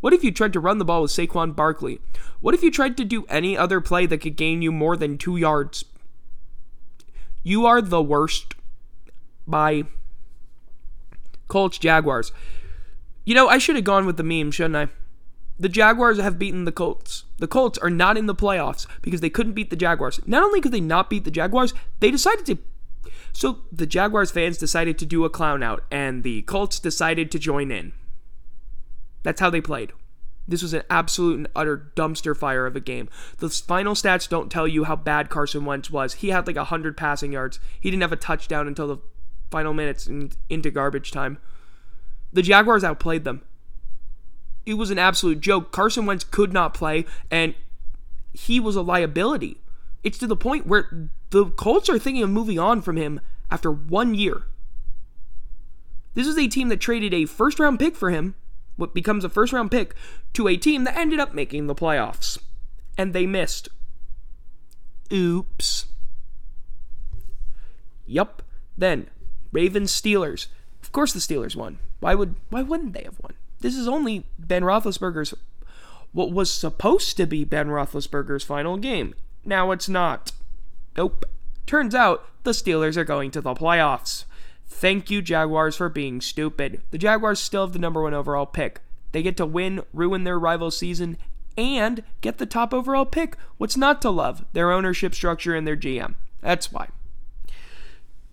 What 0.00 0.12
if 0.12 0.24
you 0.24 0.32
tried 0.32 0.52
to 0.54 0.60
run 0.60 0.78
the 0.78 0.84
ball 0.84 1.02
with 1.02 1.10
Saquon 1.10 1.54
Barkley? 1.54 2.00
What 2.40 2.54
if 2.54 2.62
you 2.62 2.70
tried 2.70 2.96
to 2.96 3.04
do 3.04 3.26
any 3.28 3.56
other 3.56 3.80
play 3.80 4.06
that 4.06 4.18
could 4.18 4.36
gain 4.36 4.62
you 4.62 4.72
more 4.72 4.96
than 4.96 5.18
two 5.18 5.36
yards? 5.36 5.84
You 7.42 7.66
are 7.66 7.82
the 7.82 8.02
worst 8.02 8.54
by 9.46 9.84
Colts 11.48 11.78
Jaguars. 11.78 12.32
You 13.24 13.34
know, 13.34 13.48
I 13.48 13.58
should 13.58 13.76
have 13.76 13.84
gone 13.84 14.06
with 14.06 14.16
the 14.16 14.22
meme, 14.22 14.50
shouldn't 14.50 14.76
I? 14.76 14.88
The 15.58 15.68
Jaguars 15.68 16.18
have 16.18 16.38
beaten 16.38 16.64
the 16.64 16.72
Colts. 16.72 17.24
The 17.38 17.46
Colts 17.46 17.78
are 17.78 17.90
not 17.90 18.16
in 18.16 18.24
the 18.24 18.34
playoffs 18.34 18.86
because 19.02 19.20
they 19.20 19.28
couldn't 19.28 19.52
beat 19.52 19.68
the 19.68 19.76
Jaguars. 19.76 20.20
Not 20.26 20.42
only 20.42 20.62
could 20.62 20.72
they 20.72 20.80
not 20.80 21.10
beat 21.10 21.24
the 21.24 21.30
Jaguars, 21.30 21.74
they 22.00 22.10
decided 22.10 22.46
to 22.46 22.58
so 23.32 23.60
the 23.70 23.86
Jaguars 23.86 24.30
fans 24.30 24.58
decided 24.58 24.98
to 24.98 25.06
do 25.06 25.24
a 25.24 25.30
clown 25.30 25.62
out, 25.62 25.84
and 25.90 26.22
the 26.22 26.42
Colts 26.42 26.78
decided 26.78 27.30
to 27.30 27.38
join 27.38 27.70
in. 27.70 27.92
That's 29.22 29.40
how 29.40 29.50
they 29.50 29.60
played. 29.60 29.92
This 30.48 30.62
was 30.62 30.74
an 30.74 30.82
absolute 30.90 31.36
and 31.36 31.48
utter 31.54 31.92
dumpster 31.94 32.36
fire 32.36 32.66
of 32.66 32.74
a 32.74 32.80
game. 32.80 33.08
The 33.38 33.48
final 33.48 33.94
stats 33.94 34.28
don't 34.28 34.50
tell 34.50 34.66
you 34.66 34.84
how 34.84 34.96
bad 34.96 35.30
Carson 35.30 35.64
Wentz 35.64 35.90
was. 35.90 36.14
He 36.14 36.30
had 36.30 36.46
like 36.46 36.56
100 36.56 36.96
passing 36.96 37.32
yards. 37.32 37.60
He 37.78 37.90
didn't 37.90 38.02
have 38.02 38.12
a 38.12 38.16
touchdown 38.16 38.66
until 38.66 38.88
the 38.88 38.98
final 39.50 39.74
minutes 39.74 40.06
and 40.06 40.36
into 40.48 40.70
garbage 40.70 41.12
time. 41.12 41.38
The 42.32 42.42
Jaguars 42.42 42.82
outplayed 42.82 43.24
them. 43.24 43.42
It 44.66 44.74
was 44.74 44.90
an 44.90 44.98
absolute 44.98 45.40
joke. 45.40 45.72
Carson 45.72 46.06
Wentz 46.06 46.24
could 46.24 46.52
not 46.52 46.74
play, 46.74 47.06
and 47.30 47.54
he 48.32 48.58
was 48.60 48.76
a 48.76 48.82
liability. 48.82 49.58
It's 50.02 50.18
to 50.18 50.26
the 50.26 50.36
point 50.36 50.66
where 50.66 51.10
the 51.30 51.46
Colts 51.46 51.88
are 51.88 51.98
thinking 51.98 52.22
of 52.22 52.30
moving 52.30 52.58
on 52.58 52.82
from 52.82 52.96
him 52.96 53.20
after 53.50 53.70
one 53.70 54.14
year. 54.14 54.42
This 56.14 56.26
is 56.26 56.38
a 56.38 56.48
team 56.48 56.68
that 56.68 56.80
traded 56.80 57.14
a 57.14 57.26
first 57.26 57.58
round 57.60 57.78
pick 57.78 57.94
for 57.94 58.10
him 58.10 58.34
what 58.80 58.94
becomes 58.94 59.24
a 59.24 59.28
first 59.28 59.52
round 59.52 59.70
pick 59.70 59.94
to 60.32 60.48
a 60.48 60.56
team 60.56 60.84
that 60.84 60.96
ended 60.96 61.20
up 61.20 61.34
making 61.34 61.66
the 61.66 61.74
playoffs. 61.74 62.38
And 62.98 63.12
they 63.12 63.26
missed. 63.26 63.68
Oops. 65.12 65.86
Yup. 68.06 68.42
Then, 68.76 69.08
Ravens 69.52 69.92
Steelers. 69.92 70.46
Of 70.82 70.92
course 70.92 71.12
the 71.12 71.20
Steelers 71.20 71.54
won. 71.54 71.78
Why 72.00 72.14
would 72.14 72.34
why 72.48 72.62
wouldn't 72.62 72.94
they 72.94 73.04
have 73.04 73.20
won? 73.20 73.34
This 73.60 73.76
is 73.76 73.86
only 73.86 74.26
Ben 74.38 74.62
Roethlisberger's 74.62 75.34
what 76.12 76.32
was 76.32 76.50
supposed 76.50 77.16
to 77.18 77.26
be 77.26 77.44
Ben 77.44 77.68
Roethlisberger's 77.68 78.42
final 78.42 78.76
game. 78.76 79.14
Now 79.44 79.70
it's 79.70 79.88
not. 79.88 80.32
Nope. 80.96 81.24
Turns 81.66 81.94
out 81.94 82.26
the 82.42 82.50
Steelers 82.50 82.96
are 82.96 83.04
going 83.04 83.30
to 83.30 83.40
the 83.40 83.54
playoffs. 83.54 84.24
Thank 84.70 85.10
you, 85.10 85.20
Jaguars, 85.20 85.76
for 85.76 85.88
being 85.88 86.20
stupid. 86.20 86.80
The 86.90 86.96
Jaguars 86.96 87.40
still 87.40 87.66
have 87.66 87.74
the 87.74 87.78
number 87.78 88.02
one 88.02 88.14
overall 88.14 88.46
pick. 88.46 88.80
They 89.12 89.22
get 89.22 89.36
to 89.36 89.44
win, 89.44 89.82
ruin 89.92 90.24
their 90.24 90.38
rival 90.38 90.70
season, 90.70 91.18
and 91.58 92.02
get 92.20 92.38
the 92.38 92.46
top 92.46 92.72
overall 92.72 93.04
pick. 93.04 93.36
What's 93.58 93.76
not 93.76 94.00
to 94.02 94.10
love? 94.10 94.44
Their 94.52 94.70
ownership 94.70 95.14
structure 95.14 95.54
and 95.54 95.66
their 95.66 95.76
GM. 95.76 96.14
That's 96.40 96.72
why. 96.72 96.88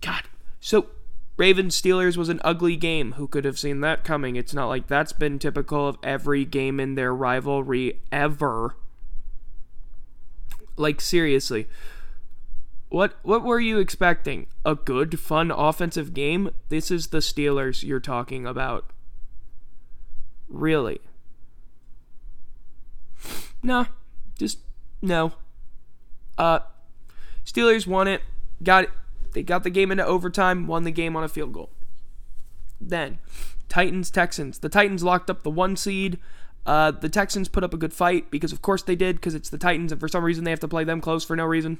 God. 0.00 0.22
So, 0.60 0.86
Ravens 1.36 1.80
Steelers 1.80 2.16
was 2.16 2.28
an 2.28 2.40
ugly 2.44 2.76
game. 2.76 3.12
Who 3.12 3.26
could 3.26 3.44
have 3.44 3.58
seen 3.58 3.80
that 3.80 4.04
coming? 4.04 4.36
It's 4.36 4.54
not 4.54 4.68
like 4.68 4.86
that's 4.86 5.12
been 5.12 5.38
typical 5.38 5.86
of 5.86 5.98
every 6.02 6.44
game 6.44 6.80
in 6.80 6.94
their 6.94 7.14
rivalry 7.14 8.00
ever. 8.12 8.76
Like, 10.76 11.00
seriously. 11.00 11.66
What 12.88 13.16
what 13.22 13.44
were 13.44 13.60
you 13.60 13.78
expecting? 13.78 14.46
A 14.64 14.74
good, 14.74 15.20
fun 15.20 15.50
offensive 15.50 16.14
game? 16.14 16.50
This 16.68 16.90
is 16.90 17.08
the 17.08 17.18
Steelers 17.18 17.82
you're 17.82 18.00
talking 18.00 18.46
about. 18.46 18.92
Really? 20.48 21.00
Nah, 23.62 23.86
just 24.38 24.60
no. 25.02 25.32
Uh 26.38 26.60
Steelers 27.44 27.86
won 27.86 28.08
it. 28.08 28.22
Got 28.62 28.84
it. 28.84 28.90
They 29.32 29.42
got 29.42 29.64
the 29.64 29.70
game 29.70 29.90
into 29.90 30.04
overtime, 30.04 30.66
won 30.66 30.84
the 30.84 30.90
game 30.90 31.16
on 31.16 31.24
a 31.24 31.28
field 31.28 31.52
goal. 31.52 31.70
Then, 32.80 33.18
Titans 33.68 34.10
Texans. 34.10 34.58
The 34.60 34.68
Titans 34.68 35.04
locked 35.04 35.28
up 35.28 35.42
the 35.42 35.50
one 35.50 35.76
seed. 35.76 36.18
Uh, 36.64 36.90
the 36.90 37.08
Texans 37.08 37.48
put 37.48 37.64
up 37.64 37.72
a 37.72 37.78
good 37.78 37.92
fight 37.92 38.30
because, 38.30 38.52
of 38.52 38.62
course, 38.62 38.82
they 38.82 38.96
did 38.96 39.16
because 39.16 39.34
it's 39.34 39.48
the 39.48 39.58
Titans, 39.58 39.92
and 39.92 40.00
for 40.00 40.08
some 40.08 40.24
reason 40.24 40.44
they 40.44 40.50
have 40.50 40.60
to 40.60 40.68
play 40.68 40.84
them 40.84 41.00
close 41.00 41.24
for 41.24 41.36
no 41.36 41.44
reason. 41.44 41.78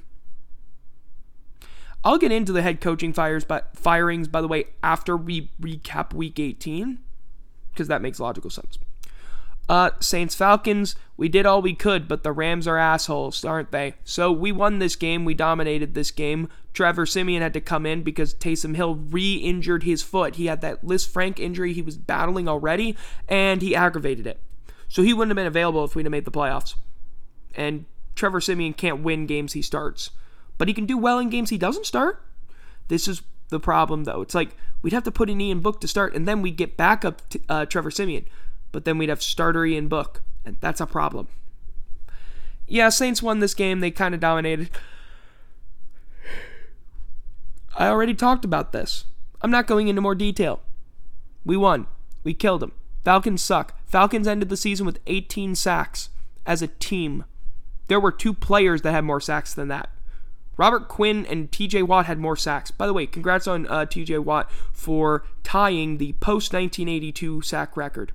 I'll 2.08 2.16
get 2.16 2.32
into 2.32 2.52
the 2.52 2.62
head 2.62 2.80
coaching 2.80 3.12
fires, 3.12 3.44
but 3.44 3.76
firings, 3.76 4.28
by 4.28 4.40
the 4.40 4.48
way, 4.48 4.64
after 4.82 5.14
we 5.14 5.50
recap 5.60 6.14
Week 6.14 6.40
18, 6.40 7.00
because 7.70 7.86
that 7.88 8.00
makes 8.00 8.18
logical 8.18 8.48
sense. 8.48 8.78
Uh, 9.68 9.90
Saints 10.00 10.34
Falcons, 10.34 10.96
we 11.18 11.28
did 11.28 11.44
all 11.44 11.60
we 11.60 11.74
could, 11.74 12.08
but 12.08 12.22
the 12.22 12.32
Rams 12.32 12.66
are 12.66 12.78
assholes, 12.78 13.44
aren't 13.44 13.72
they? 13.72 13.92
So 14.04 14.32
we 14.32 14.52
won 14.52 14.78
this 14.78 14.96
game. 14.96 15.26
We 15.26 15.34
dominated 15.34 15.92
this 15.92 16.10
game. 16.10 16.48
Trevor 16.72 17.04
Siemian 17.04 17.42
had 17.42 17.52
to 17.52 17.60
come 17.60 17.84
in 17.84 18.02
because 18.02 18.32
Taysom 18.32 18.74
Hill 18.74 18.94
re 18.94 19.34
injured 19.34 19.82
his 19.82 20.00
foot. 20.00 20.36
He 20.36 20.46
had 20.46 20.62
that 20.62 20.82
Lisfranc 20.82 21.38
injury 21.38 21.74
he 21.74 21.82
was 21.82 21.98
battling 21.98 22.48
already, 22.48 22.96
and 23.28 23.60
he 23.60 23.76
aggravated 23.76 24.26
it. 24.26 24.40
So 24.88 25.02
he 25.02 25.12
wouldn't 25.12 25.32
have 25.32 25.36
been 25.36 25.46
available 25.46 25.84
if 25.84 25.94
we'd 25.94 26.06
have 26.06 26.10
made 26.10 26.24
the 26.24 26.30
playoffs. 26.30 26.74
And 27.54 27.84
Trevor 28.14 28.40
Siemian 28.40 28.72
can't 28.72 29.02
win 29.02 29.26
games 29.26 29.52
he 29.52 29.60
starts 29.60 30.08
but 30.58 30.68
he 30.68 30.74
can 30.74 30.86
do 30.86 30.98
well 30.98 31.18
in 31.18 31.30
games 31.30 31.50
he 31.50 31.58
doesn't 31.58 31.86
start. 31.86 32.22
This 32.88 33.08
is 33.08 33.22
the 33.48 33.60
problem, 33.60 34.04
though. 34.04 34.20
It's 34.20 34.34
like 34.34 34.56
we'd 34.82 34.92
have 34.92 35.04
to 35.04 35.10
put 35.10 35.30
in 35.30 35.40
Ian 35.40 35.60
Book 35.60 35.80
to 35.80 35.88
start, 35.88 36.14
and 36.14 36.28
then 36.28 36.42
we'd 36.42 36.56
get 36.56 36.76
back 36.76 37.04
up 37.04 37.26
to 37.30 37.40
uh, 37.48 37.64
Trevor 37.66 37.90
Siemian, 37.90 38.26
but 38.72 38.84
then 38.84 38.98
we'd 38.98 39.08
have 39.08 39.22
starter 39.22 39.64
Ian 39.64 39.88
Book, 39.88 40.22
and 40.44 40.56
that's 40.60 40.80
a 40.80 40.86
problem. 40.86 41.28
Yeah, 42.66 42.90
Saints 42.90 43.22
won 43.22 43.38
this 43.38 43.54
game. 43.54 43.80
They 43.80 43.90
kind 43.90 44.14
of 44.14 44.20
dominated. 44.20 44.70
I 47.78 47.86
already 47.86 48.14
talked 48.14 48.44
about 48.44 48.72
this. 48.72 49.04
I'm 49.40 49.50
not 49.50 49.66
going 49.66 49.88
into 49.88 50.02
more 50.02 50.14
detail. 50.14 50.60
We 51.44 51.56
won. 51.56 51.86
We 52.24 52.34
killed 52.34 52.60
them. 52.60 52.72
Falcons 53.04 53.40
suck. 53.40 53.74
Falcons 53.86 54.26
ended 54.26 54.48
the 54.48 54.56
season 54.56 54.84
with 54.84 54.98
18 55.06 55.54
sacks 55.54 56.10
as 56.44 56.60
a 56.60 56.66
team. 56.66 57.24
There 57.86 58.00
were 58.00 58.12
two 58.12 58.34
players 58.34 58.82
that 58.82 58.92
had 58.92 59.04
more 59.04 59.20
sacks 59.20 59.54
than 59.54 59.68
that. 59.68 59.88
Robert 60.58 60.88
Quinn 60.88 61.24
and 61.24 61.50
TJ 61.50 61.84
Watt 61.84 62.06
had 62.06 62.18
more 62.18 62.36
sacks. 62.36 62.70
By 62.70 62.86
the 62.86 62.92
way, 62.92 63.06
congrats 63.06 63.46
on 63.46 63.66
uh, 63.68 63.86
TJ 63.86 64.18
Watt 64.24 64.50
for 64.72 65.24
tying 65.44 65.96
the 65.96 66.12
post 66.14 66.52
1982 66.52 67.40
sack 67.42 67.76
record. 67.76 68.12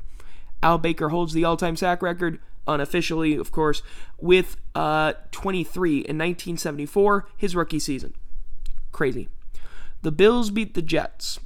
Al 0.61 0.77
Baker 0.77 1.09
holds 1.09 1.33
the 1.33 1.45
all 1.45 1.57
time 1.57 1.77
sack 1.77 2.01
record, 2.01 2.39
unofficially, 2.67 3.35
of 3.35 3.51
course, 3.51 3.81
with 4.19 4.57
uh, 4.75 5.13
23 5.31 5.91
in 5.91 6.17
1974, 6.17 7.27
his 7.37 7.55
rookie 7.55 7.79
season. 7.79 8.13
Crazy. 8.91 9.29
The 10.01 10.11
Bills 10.11 10.51
beat 10.51 10.73
the 10.73 10.81
Jets. 10.81 11.39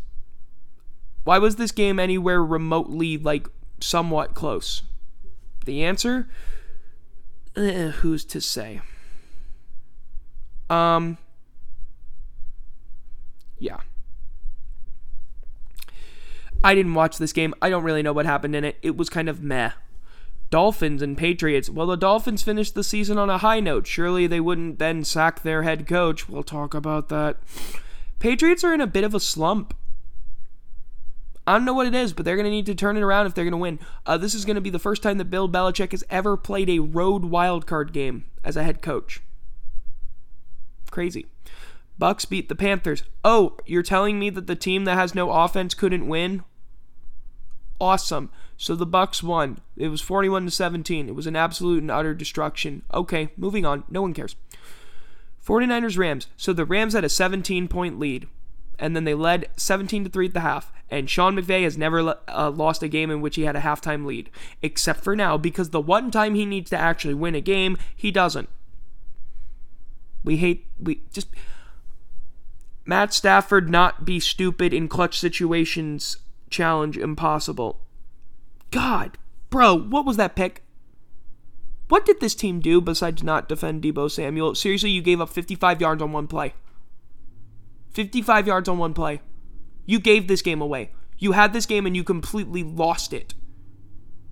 Why 1.24 1.38
was 1.38 1.58
this 1.58 1.72
game 1.72 2.00
anywhere 2.00 2.44
remotely, 2.44 3.18
like, 3.18 3.48
somewhat 3.80 4.34
close? 4.34 4.82
The 5.66 5.84
answer? 5.84 6.28
Eh, 7.56 7.90
who's 7.90 8.26
to 8.26 8.42
say? 8.42 8.82
Um, 10.70 11.18
yeah. 13.60 13.80
I 16.64 16.76
didn't 16.76 16.96
watch 16.96 17.18
this 17.18 17.34
game. 17.34 17.54
I 17.62 17.70
don't 17.70 17.84
really 17.84 18.02
know 18.02 18.14
what 18.14 18.26
happened 18.26 18.56
in 18.56 18.64
it. 18.64 18.78
It 18.82 18.98
was 18.98 19.10
kind 19.10 19.30
of 19.30 19.42
meh. 19.42 19.72
Dolphins 20.50 21.02
and 21.02 21.18
Patriots. 21.18 21.70
Well, 21.70 21.88
the 21.88 21.98
Dolphins 21.98 22.42
finished 22.42 22.74
the 22.74 22.84
season 22.84 23.18
on 23.18 23.30
a 23.30 23.40
high 23.40 23.60
note. 23.60 23.86
Surely 23.86 24.28
they 24.28 24.40
wouldn't 24.40 24.80
then 24.80 25.04
sack 25.04 25.42
their 25.42 25.64
head 25.64 25.88
coach. 25.88 26.30
We'll 26.30 26.44
talk 26.44 26.74
about 26.74 27.10
that. 27.10 27.38
Patriots 28.20 28.64
are 28.64 28.74
in 28.74 28.82
a 28.82 28.88
bit 28.88 29.04
of 29.04 29.14
a 29.14 29.20
slump. 29.20 29.76
I 31.46 31.54
don't 31.54 31.66
know 31.66 31.74
what 31.74 31.88
it 31.88 31.96
is, 31.96 32.12
but 32.12 32.26
they're 32.26 32.36
going 32.36 32.46
to 32.46 32.52
need 32.52 32.66
to 32.66 32.76
turn 32.76 32.98
it 32.98 33.04
around 33.04 33.26
if 33.26 33.34
they're 33.34 33.46
going 33.46 33.52
to 33.52 33.58
win. 33.58 33.80
Uh, 34.06 34.18
this 34.18 34.34
is 34.34 34.44
going 34.44 34.56
to 34.56 34.62
be 34.62 34.70
the 34.70 34.80
first 34.80 35.02
time 35.02 35.18
that 35.18 35.30
Bill 35.30 35.48
Belichick 35.48 35.92
has 35.92 36.04
ever 36.10 36.36
played 36.36 36.70
a 36.70 36.80
road 36.80 37.24
wildcard 37.24 37.94
game 37.94 38.26
as 38.44 38.58
a 38.58 38.64
head 38.64 38.82
coach. 38.82 39.22
Crazy. 40.98 41.28
Bucks 42.00 42.26
beat 42.26 42.50
the 42.50 42.56
Panthers. 42.56 43.04
Oh, 43.24 43.56
you're 43.68 43.84
telling 43.84 44.18
me 44.18 44.32
that 44.32 44.48
the 44.48 44.56
team 44.56 44.86
that 44.86 44.98
has 44.98 45.14
no 45.14 45.30
offense 45.30 45.76
couldn't 45.76 46.08
win? 46.08 46.44
Awesome. 47.80 48.32
So 48.58 48.74
the 48.74 48.88
Bucks 48.88 49.22
won. 49.22 49.60
It 49.76 49.90
was 49.90 50.02
41 50.02 50.46
to 50.46 50.50
17. 50.50 51.08
It 51.08 51.14
was 51.14 51.28
an 51.28 51.36
absolute 51.36 51.84
and 51.84 51.92
utter 51.92 52.16
destruction. 52.16 52.82
Okay, 52.92 53.30
moving 53.38 53.64
on. 53.64 53.84
No 53.92 54.02
one 54.02 54.16
cares. 54.16 54.36
49ers 55.46 56.00
Rams. 56.00 56.26
So 56.36 56.52
the 56.52 56.66
Rams 56.66 56.94
had 56.94 57.06
a 57.06 57.10
17 57.10 57.68
point 57.68 58.00
lead 58.00 58.28
and 58.80 58.96
then 58.96 59.04
they 59.04 59.14
led 59.14 59.50
17 59.56 60.06
to 60.06 60.10
3 60.10 60.26
at 60.26 60.34
the 60.34 60.40
half. 60.40 60.74
And 60.90 61.08
Sean 61.08 61.36
McVay 61.36 61.62
has 61.62 61.78
never 61.78 62.18
uh, 62.28 62.50
lost 62.50 62.82
a 62.82 62.88
game 62.88 63.12
in 63.12 63.22
which 63.22 63.36
he 63.36 63.44
had 63.44 63.56
a 63.56 63.62
halftime 63.62 64.04
lead, 64.04 64.32
except 64.64 65.04
for 65.04 65.16
now 65.16 65.38
because 65.38 65.70
the 65.70 65.80
one 65.80 66.10
time 66.10 66.34
he 66.34 66.44
needs 66.44 66.72
to 66.72 66.78
actually 66.78 67.14
win 67.14 67.36
a 67.36 67.42
game, 67.42 67.78
he 67.96 68.10
doesn't. 68.10 68.50
We 70.28 70.36
hate 70.36 70.68
we 70.78 71.04
just 71.14 71.30
Matt 72.86 73.14
Stafford 73.14 73.70
not 73.70 74.04
be 74.04 74.20
stupid 74.20 74.74
in 74.74 74.90
clutch 74.90 75.18
situations 75.18 76.18
challenge 76.50 76.98
impossible. 76.98 77.80
God, 78.70 79.18
bro, 79.50 79.74
what 79.74 80.06
was 80.06 80.18
that 80.18 80.36
pick? 80.36 80.64
What 81.88 82.06
did 82.06 82.20
this 82.20 82.36
team 82.36 82.60
do 82.60 82.82
besides 82.82 83.24
not 83.24 83.48
defend 83.48 83.82
Deebo 83.82 84.12
Samuel? 84.12 84.54
Seriously, 84.54 84.90
you 84.90 85.02
gave 85.02 85.22
up 85.22 85.30
55 85.30 85.80
yards 85.80 86.04
on 86.04 86.12
one 86.12 86.28
play. 86.28 86.54
55 87.92 88.48
yards 88.48 88.68
on 88.68 88.78
one 88.78 88.94
play. 88.94 89.22
You 89.86 90.02
gave 90.02 90.28
this 90.28 90.42
game 90.42 90.62
away. 90.62 90.92
You 91.18 91.32
had 91.32 91.54
this 91.54 91.66
game 91.66 91.86
and 91.86 91.96
you 91.96 92.04
completely 92.04 92.64
lost 92.64 93.14
it. 93.14 93.34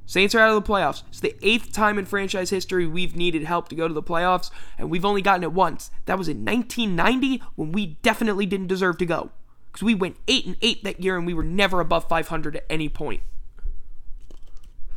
Saints 0.06 0.36
are 0.36 0.40
out 0.40 0.56
of 0.56 0.64
the 0.64 0.72
playoffs. 0.72 1.04
It's 1.10 1.20
the 1.20 1.36
eighth 1.42 1.72
time 1.72 1.98
in 1.98 2.06
franchise 2.06 2.52
history 2.52 2.86
we've 2.86 3.16
needed 3.16 3.44
help 3.44 3.70
to 3.70 3.76
go 3.76 3.88
to 3.88 3.94
the 3.94 4.04
playoffs, 4.04 4.52
and 4.78 4.90
we've 4.90 5.06
only 5.06 5.22
gotten 5.22 5.44
it 5.44 5.52
once. 5.52 5.90
That 6.06 6.18
was 6.18 6.28
in 6.28 6.46
1990 6.46 7.42
when 7.56 7.72
we 7.72 7.98
definitely 8.04 8.46
didn't 8.46 8.68
deserve 8.68 8.98
to 9.00 9.06
go. 9.06 9.32
Because 9.72 9.84
we 9.84 9.96
went 9.96 10.18
8 10.28 10.46
and 10.46 10.58
8 10.62 10.84
that 10.84 11.02
year 11.02 11.18
and 11.18 11.26
we 11.26 11.34
were 11.34 11.44
never 11.44 11.80
above 11.80 12.08
500 12.08 12.56
at 12.56 12.66
any 12.70 12.88
point. 12.88 13.22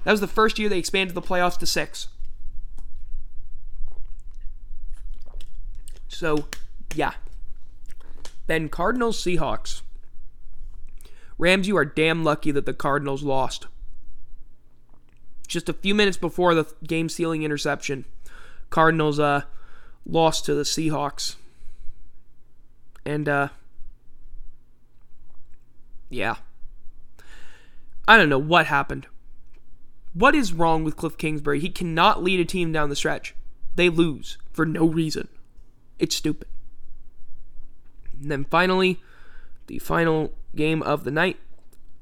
That 0.05 0.13
was 0.13 0.21
the 0.21 0.29
first 0.29 0.59
year 0.59 0.69
they 0.69 0.79
expanded 0.79 1.15
the 1.15 1.23
playoffs 1.23 1.59
to 1.59 1.67
6. 1.67 2.09
So, 6.09 6.49
yeah. 6.95 7.15
Then 8.47 8.69
Cardinals 8.69 9.23
Seahawks. 9.23 9.83
Rams, 11.39 11.67
you 11.67 11.77
are 11.77 11.85
damn 11.85 12.25
lucky 12.25 12.51
that 12.51 12.67
the 12.67 12.75
Cardinals 12.75 13.23
lost 13.23 13.67
just 15.49 15.69
a 15.69 15.73
few 15.73 15.95
minutes 15.95 16.17
before 16.17 16.55
the 16.55 16.67
game 16.87 17.09
sealing 17.09 17.43
interception, 17.43 18.05
Cardinals 18.71 19.19
uh, 19.19 19.43
lost 20.07 20.45
to 20.45 20.55
the 20.55 20.63
Seahawks. 20.63 21.37
And 23.05 23.29
uh, 23.29 23.49
yeah. 26.11 26.37
I 28.07 28.17
don't 28.17 28.29
know 28.29 28.39
what 28.39 28.67
happened. 28.67 29.07
What 30.15 30.35
is 30.35 30.53
wrong 30.53 30.85
with 30.85 30.97
Cliff 30.97 31.19
Kingsbury? 31.19 31.61
He 31.61 31.69
cannot 31.69 32.23
lead 32.23 32.41
a 32.41 32.45
team 32.45 32.73
down 32.73 32.89
the 32.89 32.97
stretch. 32.97 33.35
They 33.77 33.89
lose 33.89 34.39
for 34.51 34.65
no 34.65 34.87
reason. 34.87 35.29
It's 35.99 36.17
stupid. 36.17 36.49
And 38.21 38.31
then 38.31 38.45
finally, 38.45 39.01
the 39.67 39.79
final 39.79 40.33
game 40.57 40.83
of 40.83 41.05
the 41.05 41.11
night 41.11 41.39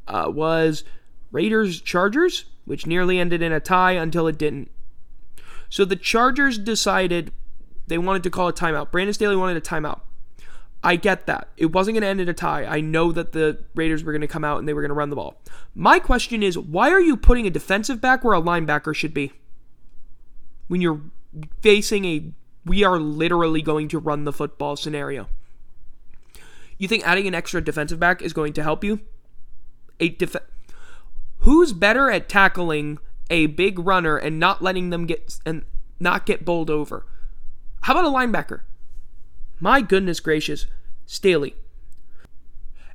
uh, 0.07 0.31
was 0.33 0.85
Raiders 1.33 1.81
Chargers, 1.81 2.45
which 2.67 2.87
nearly 2.87 3.19
ended 3.19 3.41
in 3.41 3.53
a 3.53 3.61
tie 3.61 3.93
until 3.93 4.27
it 4.27 4.37
didn't. 4.37 4.71
So 5.71 5.85
the 5.85 5.97
Chargers 5.97 6.59
decided 6.59 7.33
they 7.87 7.99
wanted 7.99 8.23
to 8.25 8.31
call 8.31 8.49
a 8.49 8.53
timeout. 8.53 8.91
Brandon 8.91 9.15
Staley 9.15 9.37
wanted 9.37 9.57
a 9.57 9.61
timeout. 9.61 10.01
I 10.85 10.97
get 10.97 11.27
that. 11.27 11.49
It 11.57 11.67
wasn't 11.73 11.95
going 11.95 12.03
to 12.03 12.09
end 12.09 12.21
in 12.21 12.29
a 12.29 12.35
tie. 12.35 12.65
I 12.65 12.81
know 12.81 13.11
that 13.13 13.33
the 13.33 13.65
Raiders 13.75 14.05
were 14.05 14.13
going 14.13 14.21
to 14.21 14.29
come 14.29 14.45
out 14.45 14.59
and 14.59 14.69
they 14.69 14.75
were 14.75 14.83
going 14.83 14.91
to 14.91 14.95
run 14.95 15.11
the 15.11 15.17
ball. 15.17 15.41
My 15.75 15.99
question 15.99 16.43
is 16.43 16.59
why 16.59 16.91
are 16.91 17.01
you 17.01 17.17
putting 17.17 17.47
a 17.47 17.51
defensive 17.51 18.01
back 18.01 18.23
where 18.23 18.35
a 18.35 18.43
linebacker 18.43 18.95
should 18.95 19.15
be? 19.15 19.33
When 20.69 20.81
you're 20.81 21.01
facing 21.63 22.05
a 22.05 22.33
we 22.65 22.83
are 22.83 22.99
literally 22.99 23.63
going 23.63 23.89
to 23.89 23.99
run 23.99 24.25
the 24.25 24.33
football 24.33 24.77
scenario. 24.77 25.29
You 26.79 26.89
think 26.89 27.07
adding 27.07 27.27
an 27.27 27.35
extra 27.35 27.63
defensive 27.63 28.01
back 28.01 28.21
is 28.21 28.33
going 28.33 28.53
to 28.55 28.63
help 28.63 28.85
you? 28.85 29.01
A 30.01 30.09
Who's 31.47 31.73
better 31.73 32.11
at 32.11 32.29
tackling 32.29 32.99
a 33.31 33.47
big 33.47 33.79
runner 33.79 34.17
and 34.17 34.41
not 34.41 34.63
letting 34.63 34.91
them 34.91 35.07
get 35.07 35.39
and 35.47 35.65
not 36.01 36.27
get 36.27 36.45
bowled 36.45 36.71
over? 36.71 37.07
How 37.83 37.93
about 37.93 38.05
a 38.05 38.09
linebacker? 38.09 38.63
My 39.61 39.81
goodness 39.81 40.19
gracious, 40.19 40.67
Staley. 41.07 41.55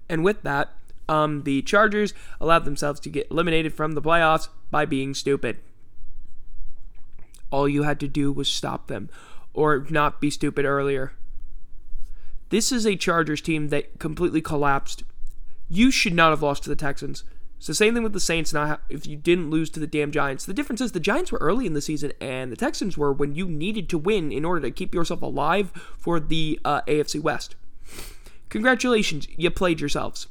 And 0.09 0.21
with 0.21 0.41
that, 0.41 0.73
um, 1.07 1.43
the 1.43 1.61
Chargers 1.61 2.13
allowed 2.41 2.65
themselves 2.65 2.99
to 2.99 3.09
get 3.09 3.31
eliminated 3.31 3.73
from 3.73 3.93
the 3.93 4.01
playoffs 4.01 4.49
by 4.69 4.83
being 4.83 5.13
stupid. 5.13 5.57
All 7.51 7.69
you 7.69 7.83
had 7.83 8.01
to 8.01 8.07
do 8.09 8.33
was 8.33 8.49
stop 8.49 8.87
them 8.87 9.09
or 9.53 9.87
not 9.89 10.19
be 10.19 10.29
stupid 10.29 10.65
earlier. 10.65 11.13
This 12.49 12.73
is 12.73 12.85
a 12.85 12.97
Chargers 12.97 13.39
team 13.39 13.69
that 13.69 13.97
completely 13.97 14.41
collapsed. 14.41 15.05
You 15.69 15.89
should 15.89 16.13
not 16.13 16.31
have 16.31 16.43
lost 16.43 16.63
to 16.63 16.69
the 16.69 16.75
Texans. 16.75 17.23
The 17.67 17.75
same 17.75 17.93
thing 17.93 18.03
with 18.03 18.13
the 18.13 18.19
Saints. 18.19 18.53
Now, 18.53 18.79
if 18.89 19.05
you 19.05 19.15
didn't 19.15 19.51
lose 19.51 19.69
to 19.71 19.79
the 19.79 19.87
damn 19.87 20.11
Giants, 20.11 20.45
the 20.45 20.53
difference 20.53 20.81
is 20.81 20.93
the 20.93 20.99
Giants 20.99 21.31
were 21.31 21.37
early 21.37 21.67
in 21.67 21.73
the 21.73 21.81
season, 21.81 22.11
and 22.19 22.51
the 22.51 22.55
Texans 22.55 22.97
were 22.97 23.13
when 23.13 23.35
you 23.35 23.47
needed 23.47 23.87
to 23.89 23.97
win 23.97 24.31
in 24.31 24.45
order 24.45 24.61
to 24.61 24.71
keep 24.71 24.95
yourself 24.95 25.21
alive 25.21 25.71
for 25.97 26.19
the 26.19 26.59
uh, 26.65 26.81
AFC 26.81 27.21
West. 27.21 27.55
Congratulations, 28.49 29.27
you 29.37 29.51
played 29.51 29.79
yourselves. 29.79 30.27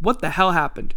What 0.00 0.20
the 0.20 0.30
hell 0.30 0.52
happened? 0.52 0.94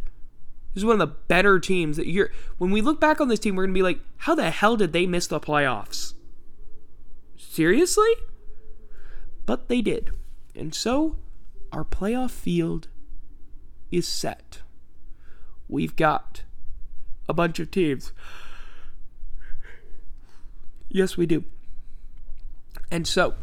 This 0.74 0.82
is 0.82 0.86
one 0.86 1.00
of 1.02 1.08
the 1.08 1.16
better 1.28 1.60
teams 1.60 1.98
that 1.98 2.08
you're. 2.08 2.32
When 2.58 2.72
we 2.72 2.82
look 2.82 3.02
back 3.02 3.20
on 3.20 3.28
this 3.28 3.40
team, 3.40 3.56
we're 3.56 3.66
gonna 3.66 3.74
be 3.74 3.82
like, 3.82 4.00
how 4.18 4.34
the 4.34 4.50
hell 4.50 4.78
did 4.78 4.94
they 4.94 5.06
miss 5.06 5.28
the 5.28 5.40
playoffs? 5.40 6.14
Seriously? 7.38 8.12
But 9.46 9.68
they 9.68 9.82
did. 9.82 10.12
And 10.56 10.74
so, 10.74 11.18
our 11.72 11.84
playoff 11.84 12.32
field 12.32 12.88
is 13.92 14.08
set. 14.08 14.60
We've 15.70 15.96
got 15.96 16.42
a 17.30 17.34
bunch 17.34 17.60
of 17.60 17.72
teams. 17.72 18.12
Yes, 20.90 21.16
we 21.16 21.26
do. 21.26 21.46
And 22.92 23.08
so, 23.08 23.36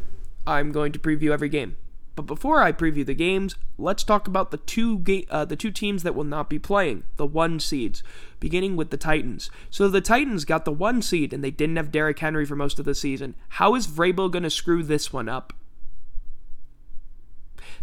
I'm 0.47 0.73
going 0.73 0.91
to 0.93 0.99
preview 0.99 1.31
every 1.31 1.49
game. 1.49 1.77
But 2.17 2.23
before 2.23 2.63
I 2.63 2.73
preview 2.73 3.05
the 3.05 3.15
games, 3.15 3.57
let's 3.79 4.03
talk 4.03 4.27
about 4.27 4.51
the 4.51 4.57
two 4.57 4.99
ga- 4.99 5.27
uh, 5.31 5.45
the 5.45 5.55
two 5.55 5.71
teams 5.71 6.03
that 6.03 6.15
will 6.15 6.25
not 6.25 6.49
be 6.49 6.59
playing, 6.59 7.05
the 7.17 7.27
one 7.27 7.61
seeds, 7.61 8.03
beginning 8.41 8.75
with 8.75 8.91
the 8.91 8.97
Titans. 8.97 9.51
So 9.71 9.87
the 9.87 10.01
Titans 10.01 10.47
got 10.47 10.65
the 10.65 10.73
one 10.73 11.03
seed 11.03 11.35
and 11.35 11.45
they 11.45 11.51
didn't 11.51 11.77
have 11.77 11.93
Derrick 11.93 12.19
Henry 12.19 12.47
for 12.47 12.57
most 12.57 12.79
of 12.79 12.87
the 12.87 12.95
season. 12.95 13.37
How 13.51 13.75
is 13.75 13.87
Vrabel 13.87 14.31
going 14.31 14.45
to 14.45 14.51
screw 14.51 14.83
this 14.83 15.13
one 15.13 15.29
up? 15.29 15.53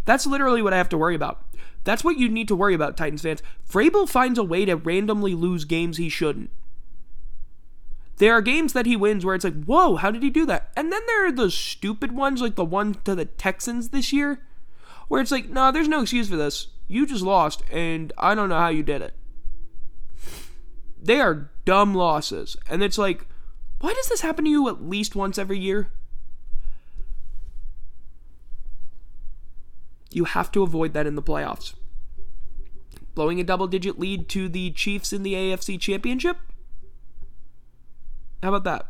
That's 0.04 0.26
literally 0.26 0.62
what 0.62 0.74
I 0.74 0.78
have 0.78 0.88
to 0.90 0.98
worry 0.98 1.14
about. 1.14 1.44
That's 1.84 2.02
what 2.02 2.18
you 2.18 2.28
need 2.28 2.48
to 2.48 2.56
worry 2.56 2.74
about, 2.74 2.96
Titans 2.96 3.22
fans. 3.22 3.42
Vrabel 3.70 4.08
finds 4.08 4.38
a 4.38 4.44
way 4.44 4.64
to 4.64 4.76
randomly 4.76 5.34
lose 5.34 5.64
games 5.64 5.98
he 5.98 6.08
shouldn't. 6.08 6.50
There 8.18 8.32
are 8.32 8.42
games 8.42 8.72
that 8.72 8.86
he 8.86 8.96
wins 8.96 9.24
where 9.24 9.34
it's 9.34 9.44
like, 9.44 9.64
whoa, 9.64 9.96
how 9.96 10.10
did 10.10 10.22
he 10.22 10.30
do 10.30 10.46
that? 10.46 10.70
And 10.76 10.92
then 10.92 11.02
there 11.06 11.26
are 11.26 11.32
those 11.32 11.54
stupid 11.54 12.12
ones, 12.12 12.40
like 12.40 12.54
the 12.54 12.64
one 12.64 12.94
to 13.04 13.14
the 13.14 13.24
Texans 13.24 13.88
this 13.88 14.12
year, 14.12 14.40
where 15.08 15.20
it's 15.20 15.32
like, 15.32 15.48
no, 15.48 15.62
nah, 15.62 15.70
there's 15.70 15.88
no 15.88 16.02
excuse 16.02 16.28
for 16.28 16.36
this. 16.36 16.68
You 16.86 17.06
just 17.06 17.22
lost, 17.22 17.62
and 17.70 18.12
I 18.16 18.34
don't 18.34 18.48
know 18.48 18.58
how 18.58 18.68
you 18.68 18.82
did 18.82 19.02
it. 19.02 19.14
They 21.02 21.20
are 21.20 21.50
dumb 21.64 21.94
losses. 21.94 22.56
And 22.68 22.82
it's 22.82 22.98
like, 22.98 23.26
why 23.80 23.92
does 23.92 24.08
this 24.08 24.20
happen 24.20 24.44
to 24.44 24.50
you 24.50 24.68
at 24.68 24.82
least 24.82 25.16
once 25.16 25.38
every 25.38 25.58
year? 25.58 25.90
You 30.10 30.24
have 30.24 30.52
to 30.52 30.62
avoid 30.62 30.92
that 30.94 31.06
in 31.06 31.14
the 31.14 31.22
playoffs. 31.22 31.74
Blowing 33.14 33.38
a 33.40 33.44
double 33.44 33.66
digit 33.66 33.98
lead 33.98 34.28
to 34.30 34.48
the 34.48 34.70
Chiefs 34.72 35.12
in 35.12 35.22
the 35.22 35.34
AFC 35.34 35.80
Championship? 35.80 36.38
How 38.42 38.48
about 38.52 38.64
that? 38.64 38.86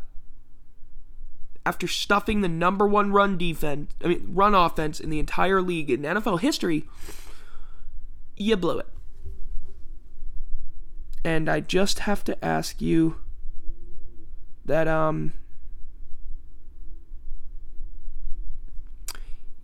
After 1.66 1.86
stuffing 1.86 2.40
the 2.40 2.48
number 2.48 2.86
one 2.86 3.12
run 3.12 3.38
defense, 3.38 3.92
I 4.02 4.08
mean, 4.08 4.30
run 4.34 4.54
offense 4.54 5.00
in 5.00 5.10
the 5.10 5.18
entire 5.18 5.62
league 5.62 5.90
in 5.90 6.02
NFL 6.02 6.40
history, 6.40 6.84
you 8.36 8.56
blew 8.56 8.80
it. 8.80 8.88
And 11.24 11.48
I 11.48 11.60
just 11.60 12.00
have 12.00 12.22
to 12.24 12.44
ask 12.44 12.82
you 12.82 13.16
that, 14.64 14.88
um, 14.88 15.32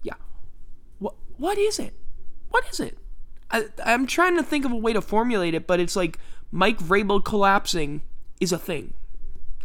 yeah. 0.02 0.14
What, 1.40 1.56
is 1.56 1.78
it? 1.78 1.94
What 2.50 2.68
is 2.70 2.80
it? 2.80 2.98
I, 3.50 3.64
I'm 3.82 4.06
trying 4.06 4.36
to 4.36 4.42
think 4.42 4.66
of 4.66 4.72
a 4.72 4.76
way 4.76 4.92
to 4.92 5.00
formulate 5.00 5.54
it, 5.54 5.66
but 5.66 5.80
it's 5.80 5.96
like 5.96 6.18
Mike 6.52 6.78
Vrabel 6.78 7.24
collapsing 7.24 8.02
is 8.42 8.52
a 8.52 8.58
thing. 8.58 8.92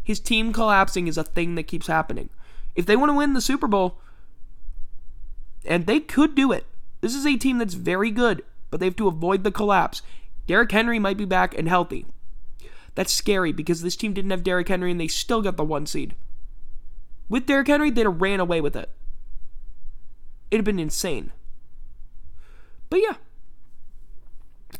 His 0.01 0.21
team 0.21 0.53
collapsing 0.53 1.07
is 1.07 1.17
a 1.17 1.23
thing 1.25 1.55
that 1.55 1.63
keeps 1.63 1.87
happening. 1.87 2.29
If 2.75 2.85
they 2.85 2.95
want 2.95 3.09
to 3.09 3.17
win 3.17 3.33
the 3.33 3.41
Super 3.41 3.67
Bowl, 3.67 3.99
and 5.65 5.85
they 5.85 5.99
could 5.99 6.33
do 6.33 6.53
it, 6.53 6.65
this 7.01 7.13
is 7.13 7.25
a 7.25 7.35
team 7.35 7.57
that's 7.57 7.73
very 7.73 8.09
good, 8.09 8.41
but 8.71 8.79
they 8.79 8.85
have 8.85 8.95
to 8.95 9.09
avoid 9.09 9.43
the 9.43 9.51
collapse. 9.51 10.01
Derrick 10.47 10.71
Henry 10.71 10.97
might 10.97 11.17
be 11.17 11.25
back 11.25 11.57
and 11.57 11.67
healthy. 11.67 12.05
That's 12.93 13.11
scary 13.11 13.51
because 13.51 13.81
this 13.81 13.97
team 13.97 14.13
didn't 14.13 14.31
have 14.31 14.45
Derrick 14.45 14.69
Henry 14.69 14.91
and 14.91 15.01
they 15.01 15.09
still 15.09 15.41
got 15.41 15.57
the 15.57 15.65
one 15.65 15.87
seed. 15.87 16.15
With 17.27 17.47
Derrick 17.47 17.67
Henry, 17.67 17.91
they'd 17.91 18.05
have 18.05 18.21
ran 18.21 18.39
away 18.39 18.61
with 18.61 18.77
it. 18.77 18.89
It'd 20.49 20.59
have 20.59 20.65
been 20.65 20.79
insane. 20.79 21.33
But 22.89 23.01
yeah, 23.01 23.15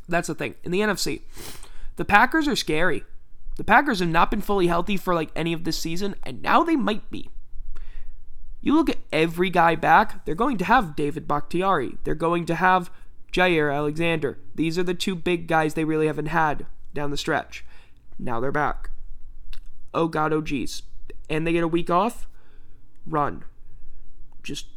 that's 0.08 0.28
the 0.28 0.36
thing. 0.36 0.56
In 0.64 0.72
the 0.72 0.82
NFC, 0.82 1.22
the 1.96 2.06
Packers 2.06 2.48
are 2.48 2.56
scary. 2.56 3.04
The 3.58 3.64
Packers 3.64 4.00
have 4.00 4.10
not 4.10 4.30
been 4.30 4.42
fully 4.42 4.68
healthy 4.68 4.98
for 4.98 5.16
like 5.16 5.32
any 5.36 5.54
of 5.54 5.64
this 5.64 5.78
season, 5.78 6.16
and 6.24 6.42
now 6.42 6.64
they 6.64 6.76
might 6.76 7.10
be. 7.10 7.30
You 8.62 8.74
look 8.74 8.90
at 8.90 8.98
every 9.12 9.50
guy 9.50 9.76
back, 9.76 10.26
they're 10.26 10.36
going 10.36 10.58
to 10.58 10.66
have 10.66 10.96
David 10.96 11.28
Bakhtiari. 11.28 11.98
They're 12.04 12.16
going 12.16 12.46
to 12.48 12.56
have 12.56 12.90
Jaire 13.32 13.74
Alexander. 13.74 14.40
These 14.56 14.78
are 14.80 14.84
the 14.84 14.94
two 14.94 15.16
big 15.16 15.48
guys 15.48 15.74
they 15.74 15.86
really 15.86 16.08
haven't 16.08 16.28
had 16.28 16.66
down 16.94 17.12
the 17.12 17.18
stretch. 17.18 17.64
Now 18.18 18.40
they're 18.40 18.52
back. 18.52 18.90
Oh 19.94 20.08
god, 20.08 20.34
oh 20.34 20.42
geez. 20.42 20.84
And 21.30 21.46
they 21.46 21.54
get 21.54 21.64
a 21.64 21.68
week 21.68 21.90
off? 21.90 22.28
Run. 23.06 23.44
Just 24.42 24.68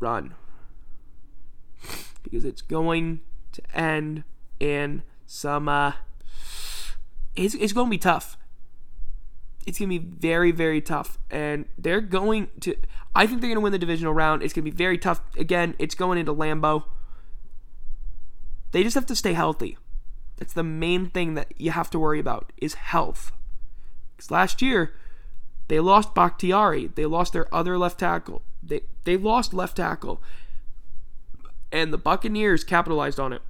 run. 0.00 0.34
Because 2.22 2.44
it's 2.44 2.62
going 2.62 3.20
to 3.52 3.62
end 3.74 4.24
in 4.60 5.02
some 5.26 5.68
uh 5.68 5.92
it's, 7.38 7.54
it's 7.54 7.72
going 7.72 7.86
to 7.86 7.90
be 7.90 7.98
tough. 7.98 8.36
It's 9.66 9.78
going 9.78 9.90
to 9.90 9.98
be 9.98 10.04
very, 10.04 10.50
very 10.50 10.80
tough. 10.80 11.18
And 11.30 11.66
they're 11.78 12.00
going 12.00 12.48
to, 12.60 12.74
I 13.14 13.26
think 13.26 13.40
they're 13.40 13.48
going 13.48 13.58
to 13.58 13.60
win 13.60 13.72
the 13.72 13.78
divisional 13.78 14.12
round. 14.12 14.42
It's 14.42 14.52
going 14.52 14.64
to 14.64 14.70
be 14.70 14.76
very 14.76 14.98
tough. 14.98 15.20
Again, 15.36 15.74
it's 15.78 15.94
going 15.94 16.18
into 16.18 16.34
Lambeau. 16.34 16.84
They 18.72 18.82
just 18.82 18.94
have 18.94 19.06
to 19.06 19.14
stay 19.14 19.34
healthy. 19.34 19.78
That's 20.36 20.52
the 20.52 20.62
main 20.62 21.10
thing 21.10 21.34
that 21.34 21.52
you 21.56 21.70
have 21.70 21.90
to 21.90 21.98
worry 21.98 22.18
about 22.18 22.52
is 22.56 22.74
health. 22.74 23.32
Because 24.16 24.30
last 24.30 24.62
year, 24.62 24.94
they 25.68 25.80
lost 25.80 26.14
Bakhtiari. 26.14 26.90
They 26.94 27.06
lost 27.06 27.32
their 27.32 27.52
other 27.54 27.78
left 27.78 28.00
tackle. 28.00 28.42
They 28.62 28.82
they 29.04 29.16
lost 29.16 29.52
left 29.52 29.76
tackle. 29.76 30.22
And 31.70 31.92
the 31.92 31.98
Buccaneers 31.98 32.64
capitalized 32.64 33.20
on 33.20 33.32
it 33.32 33.42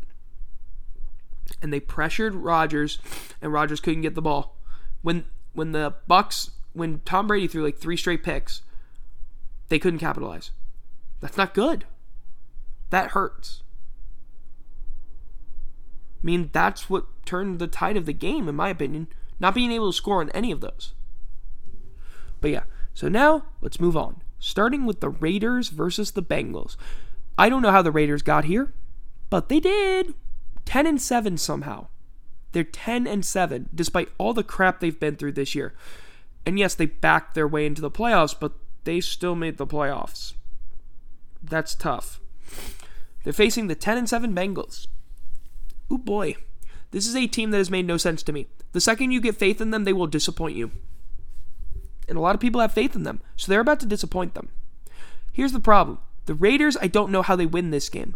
and 1.63 1.73
they 1.73 1.81
pressured 1.81 2.35
Rodgers, 2.35 2.99
and 3.41 3.53
Rodgers 3.53 3.81
couldn't 3.81 4.03
get 4.03 4.15
the 4.15 4.23
ball. 4.23 4.57
When 5.03 5.25
when 5.53 5.73
the 5.73 5.95
Bucks, 6.07 6.51
when 6.73 7.01
Tom 7.05 7.27
Brady 7.27 7.49
threw 7.49 7.65
like 7.65 7.79
three 7.79 7.97
straight 7.97 8.23
picks, 8.23 8.63
they 9.69 9.79
couldn't 9.79 9.99
capitalize. 9.99 10.51
That's 11.21 11.37
not 11.37 11.55
good. 11.55 11.85
That 12.91 13.11
hurts. 13.11 13.63
I 16.23 16.27
mean, 16.27 16.51
that's 16.53 16.89
what 16.91 17.07
turned 17.25 17.59
the 17.59 17.67
tide 17.67 17.97
of 17.97 18.07
the 18.07 18.13
game, 18.13 18.49
in 18.49 18.57
my 18.57 18.69
opinion. 18.69 19.09
Not 19.41 19.55
being 19.55 19.71
able 19.71 19.91
to 19.91 19.97
score 19.97 20.21
on 20.21 20.31
any 20.31 20.51
of 20.51 20.61
those. 20.61 20.95
But 22.41 22.51
yeah, 22.51 22.65
so 22.93 23.09
now 23.09 23.45
let's 23.61 23.81
move 23.81 23.97
on. 23.97 24.23
Starting 24.41 24.85
with 24.85 25.01
the 25.01 25.09
Raiders 25.09 25.69
versus 25.69 26.13
the 26.13 26.23
Bengals. 26.23 26.77
I 27.39 27.49
don't 27.49 27.63
know 27.63 27.71
how 27.71 27.83
the 27.83 27.93
Raiders 27.93 28.23
got 28.23 28.45
here, 28.45 28.75
but 29.31 29.49
they 29.49 29.61
did. 29.61 30.15
10 30.65 30.87
and 30.87 31.01
7 31.01 31.39
somehow. 31.39 31.87
They're 32.53 32.65
10 32.65 33.07
and 33.07 33.25
7 33.25 33.69
despite 33.75 34.11
all 34.19 34.35
the 34.35 34.43
crap 34.43 34.81
they've 34.81 34.99
been 34.99 35.17
through 35.17 35.33
this 35.33 35.55
year. 35.55 35.73
And 36.45 36.59
yes, 36.59 36.75
they 36.75 36.87
backed 36.87 37.35
their 37.35 37.47
way 37.47 37.65
into 37.65 37.81
the 37.81 37.91
playoffs, 37.91 38.35
but 38.39 38.53
they 38.85 39.01
still 39.01 39.35
made 39.35 39.57
the 39.57 39.67
playoffs. 39.67 40.35
That's 41.43 41.75
tough. 41.75 42.21
They're 43.23 43.33
facing 43.33 43.69
the 43.69 43.75
10 43.75 43.99
and 43.99 44.09
7 44.09 44.35
Bengals. 44.35 44.89
Oh 45.91 45.99
boy. 45.99 46.37
This 46.91 47.07
is 47.07 47.15
a 47.15 47.27
team 47.27 47.51
that 47.51 47.59
has 47.59 47.71
made 47.71 47.87
no 47.87 47.99
sense 47.99 48.23
to 48.25 48.33
me. 48.33 48.49
The 48.73 48.81
second 48.81 49.13
you 49.13 49.21
get 49.21 49.37
faith 49.37 49.61
in 49.61 49.71
them, 49.71 49.85
they 49.85 49.93
will 49.93 50.07
disappoint 50.07 50.57
you. 50.57 50.71
And 52.09 52.17
a 52.17 52.21
lot 52.21 52.35
of 52.35 52.41
people 52.41 52.61
have 52.61 52.73
faith 52.73 52.97
in 52.97 53.03
them, 53.03 53.21
so 53.37 53.51
they're 53.51 53.61
about 53.61 53.81
to 53.81 53.87
disappoint 53.87 54.35
them. 54.35 54.49
Here's 55.33 55.53
the 55.53 55.61
problem 55.61 55.99
the 56.29 56.35
Raiders, 56.35 56.77
I 56.81 56.89
don't 56.89 57.11
know 57.11 57.23
how 57.23 57.37
they 57.37 57.47
win 57.47 57.71
this 57.71 57.89
game. 57.89 58.15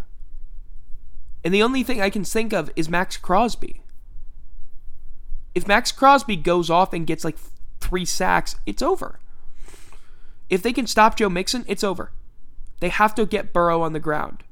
And 1.42 1.53
the 1.53 1.62
only 1.62 1.83
thing 1.83 2.03
I 2.03 2.11
can 2.11 2.25
think 2.25 2.53
of 2.53 2.70
is 2.77 2.87
Maxx 2.90 3.16
Crosby. 3.16 3.81
If 5.55 5.66
Maxx 5.66 5.90
Crosby 5.92 6.37
goes 6.37 6.68
off 6.68 6.92
and 6.92 7.07
gets 7.07 7.25
like 7.25 7.38
three 7.81 8.05
sacks, 8.05 8.55
it's 8.66 8.83
over. 8.83 9.18
If 10.51 10.62
they 10.62 10.75
can 10.75 10.87
stop 10.87 11.16
Joe 11.16 11.31
Mixon, 11.31 11.64
it's 11.66 11.83
over. 11.83 12.12
They 12.81 12.90
have 12.90 13.14
to 13.14 13.25
get 13.25 13.55
Burrow 13.55 13.81
on 13.81 13.94
the 13.94 13.98
ground. 13.98 14.44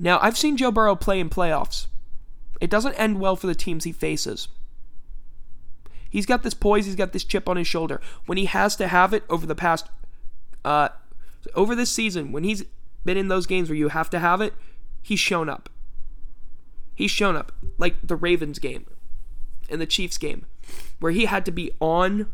Now, 0.00 0.18
I've 0.20 0.36
seen 0.36 0.56
Joe 0.56 0.72
Burrow 0.72 0.96
play 0.96 1.20
in 1.20 1.30
playoffs. 1.30 1.86
It 2.60 2.70
doesn't 2.70 2.94
end 2.94 3.20
well 3.20 3.36
for 3.36 3.46
the 3.46 3.54
teams 3.54 3.84
he 3.84 3.92
faces. 3.92 4.48
He's 6.10 6.26
got 6.26 6.42
this 6.42 6.54
poise, 6.54 6.86
he's 6.86 6.96
got 6.96 7.12
this 7.12 7.24
chip 7.24 7.48
on 7.48 7.56
his 7.56 7.68
shoulder. 7.68 8.00
When 8.26 8.36
he 8.36 8.46
has 8.46 8.74
to 8.76 8.88
have 8.88 9.14
it 9.14 9.22
over 9.30 9.46
the 9.46 9.54
past 9.54 9.88
uh 10.64 10.88
over 11.54 11.76
this 11.76 11.92
season, 11.92 12.32
when 12.32 12.42
he's 12.42 12.64
been 13.06 13.16
in 13.16 13.28
those 13.28 13.46
games 13.46 13.68
where 13.68 13.78
you 13.78 13.88
have 13.88 14.10
to 14.10 14.18
have 14.18 14.40
it, 14.40 14.52
he's 15.02 15.20
shown 15.20 15.48
up. 15.48 15.70
He's 16.94 17.10
shown 17.10 17.36
up 17.36 17.52
like 17.78 17.96
the 18.02 18.16
Ravens 18.16 18.58
game 18.58 18.86
and 19.70 19.80
the 19.80 19.86
Chiefs 19.86 20.18
game 20.18 20.46
where 20.98 21.12
he 21.12 21.26
had 21.26 21.44
to 21.46 21.52
be 21.52 21.70
on. 21.80 22.28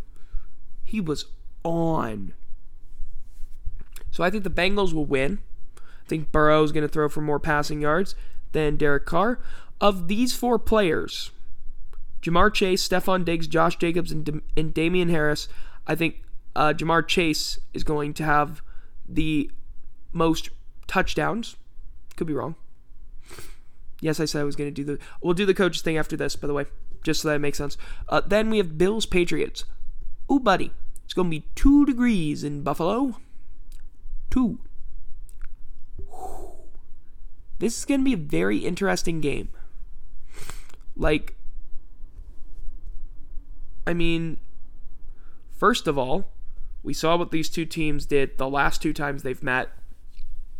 He 0.84 1.00
was 1.00 1.26
on. 1.64 2.34
So 4.10 4.22
I 4.22 4.30
think 4.30 4.44
the 4.44 4.50
Bengals 4.50 4.92
will 4.92 5.06
win. 5.06 5.40
I 5.76 6.08
think 6.08 6.32
Burrow 6.32 6.62
is 6.62 6.72
going 6.72 6.86
to 6.86 6.92
throw 6.92 7.08
for 7.08 7.20
more 7.20 7.40
passing 7.40 7.80
yards 7.80 8.14
than 8.52 8.76
Derek 8.76 9.06
Carr. 9.06 9.40
Of 9.80 10.06
these 10.06 10.34
four 10.34 10.58
players, 10.58 11.30
Ja'Marr 12.22 12.52
Chase, 12.54 12.86
Stefon 12.86 13.24
Diggs, 13.24 13.48
Josh 13.48 13.76
Jacobs, 13.76 14.12
and, 14.12 14.42
and 14.56 14.72
Damien 14.72 15.08
Harris, 15.08 15.48
I 15.86 15.94
think 15.94 16.22
uh, 16.54 16.72
Ja'Marr 16.76 17.06
Chase 17.06 17.58
is 17.74 17.82
going 17.82 18.14
to 18.14 18.24
have 18.24 18.62
the 19.08 19.50
most 20.12 20.50
touchdowns. 20.92 21.56
Could 22.16 22.26
be 22.26 22.34
wrong. 22.34 22.54
Yes, 24.02 24.20
I 24.20 24.26
said 24.26 24.42
I 24.42 24.44
was 24.44 24.56
going 24.56 24.68
to 24.68 24.74
do 24.74 24.84
the. 24.84 24.98
We'll 25.22 25.32
do 25.32 25.46
the 25.46 25.54
coaches 25.54 25.80
thing 25.80 25.96
after 25.96 26.16
this, 26.16 26.36
by 26.36 26.48
the 26.48 26.52
way, 26.52 26.66
just 27.02 27.22
so 27.22 27.28
that 27.28 27.36
it 27.36 27.38
makes 27.38 27.56
sense. 27.56 27.78
Uh, 28.10 28.20
then 28.20 28.50
we 28.50 28.58
have 28.58 28.76
Bills 28.76 29.06
Patriots. 29.06 29.64
Ooh, 30.30 30.38
buddy, 30.38 30.70
it's 31.04 31.14
going 31.14 31.28
to 31.28 31.30
be 31.30 31.46
two 31.54 31.86
degrees 31.86 32.44
in 32.44 32.62
Buffalo. 32.62 33.16
Two. 34.30 34.58
This 37.58 37.78
is 37.78 37.84
going 37.86 38.00
to 38.00 38.04
be 38.04 38.12
a 38.12 38.16
very 38.16 38.58
interesting 38.58 39.20
game. 39.20 39.48
Like, 40.94 41.36
I 43.86 43.94
mean, 43.94 44.38
first 45.56 45.86
of 45.86 45.96
all, 45.96 46.32
we 46.82 46.92
saw 46.92 47.16
what 47.16 47.30
these 47.30 47.48
two 47.48 47.64
teams 47.64 48.04
did 48.04 48.36
the 48.36 48.48
last 48.48 48.82
two 48.82 48.92
times 48.92 49.22
they've 49.22 49.42
met. 49.42 49.70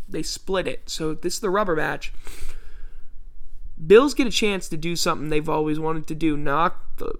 They 0.09 0.23
split 0.23 0.67
it. 0.67 0.89
So 0.91 1.15
this 1.15 1.35
is 1.35 1.41
the 1.41 1.51
rubber 1.51 1.77
match. 1.77 2.13
Bills 3.85 4.15
get 4.15 4.27
a 4.27 4.31
chance 4.31 4.69
to 4.69 4.77
do 4.77 4.95
something 4.95 5.29
they've 5.29 5.49
always 5.49 5.79
wanted 5.79 6.07
to 6.07 6.15
do 6.15 6.37
knock 6.37 6.99
the 6.99 7.15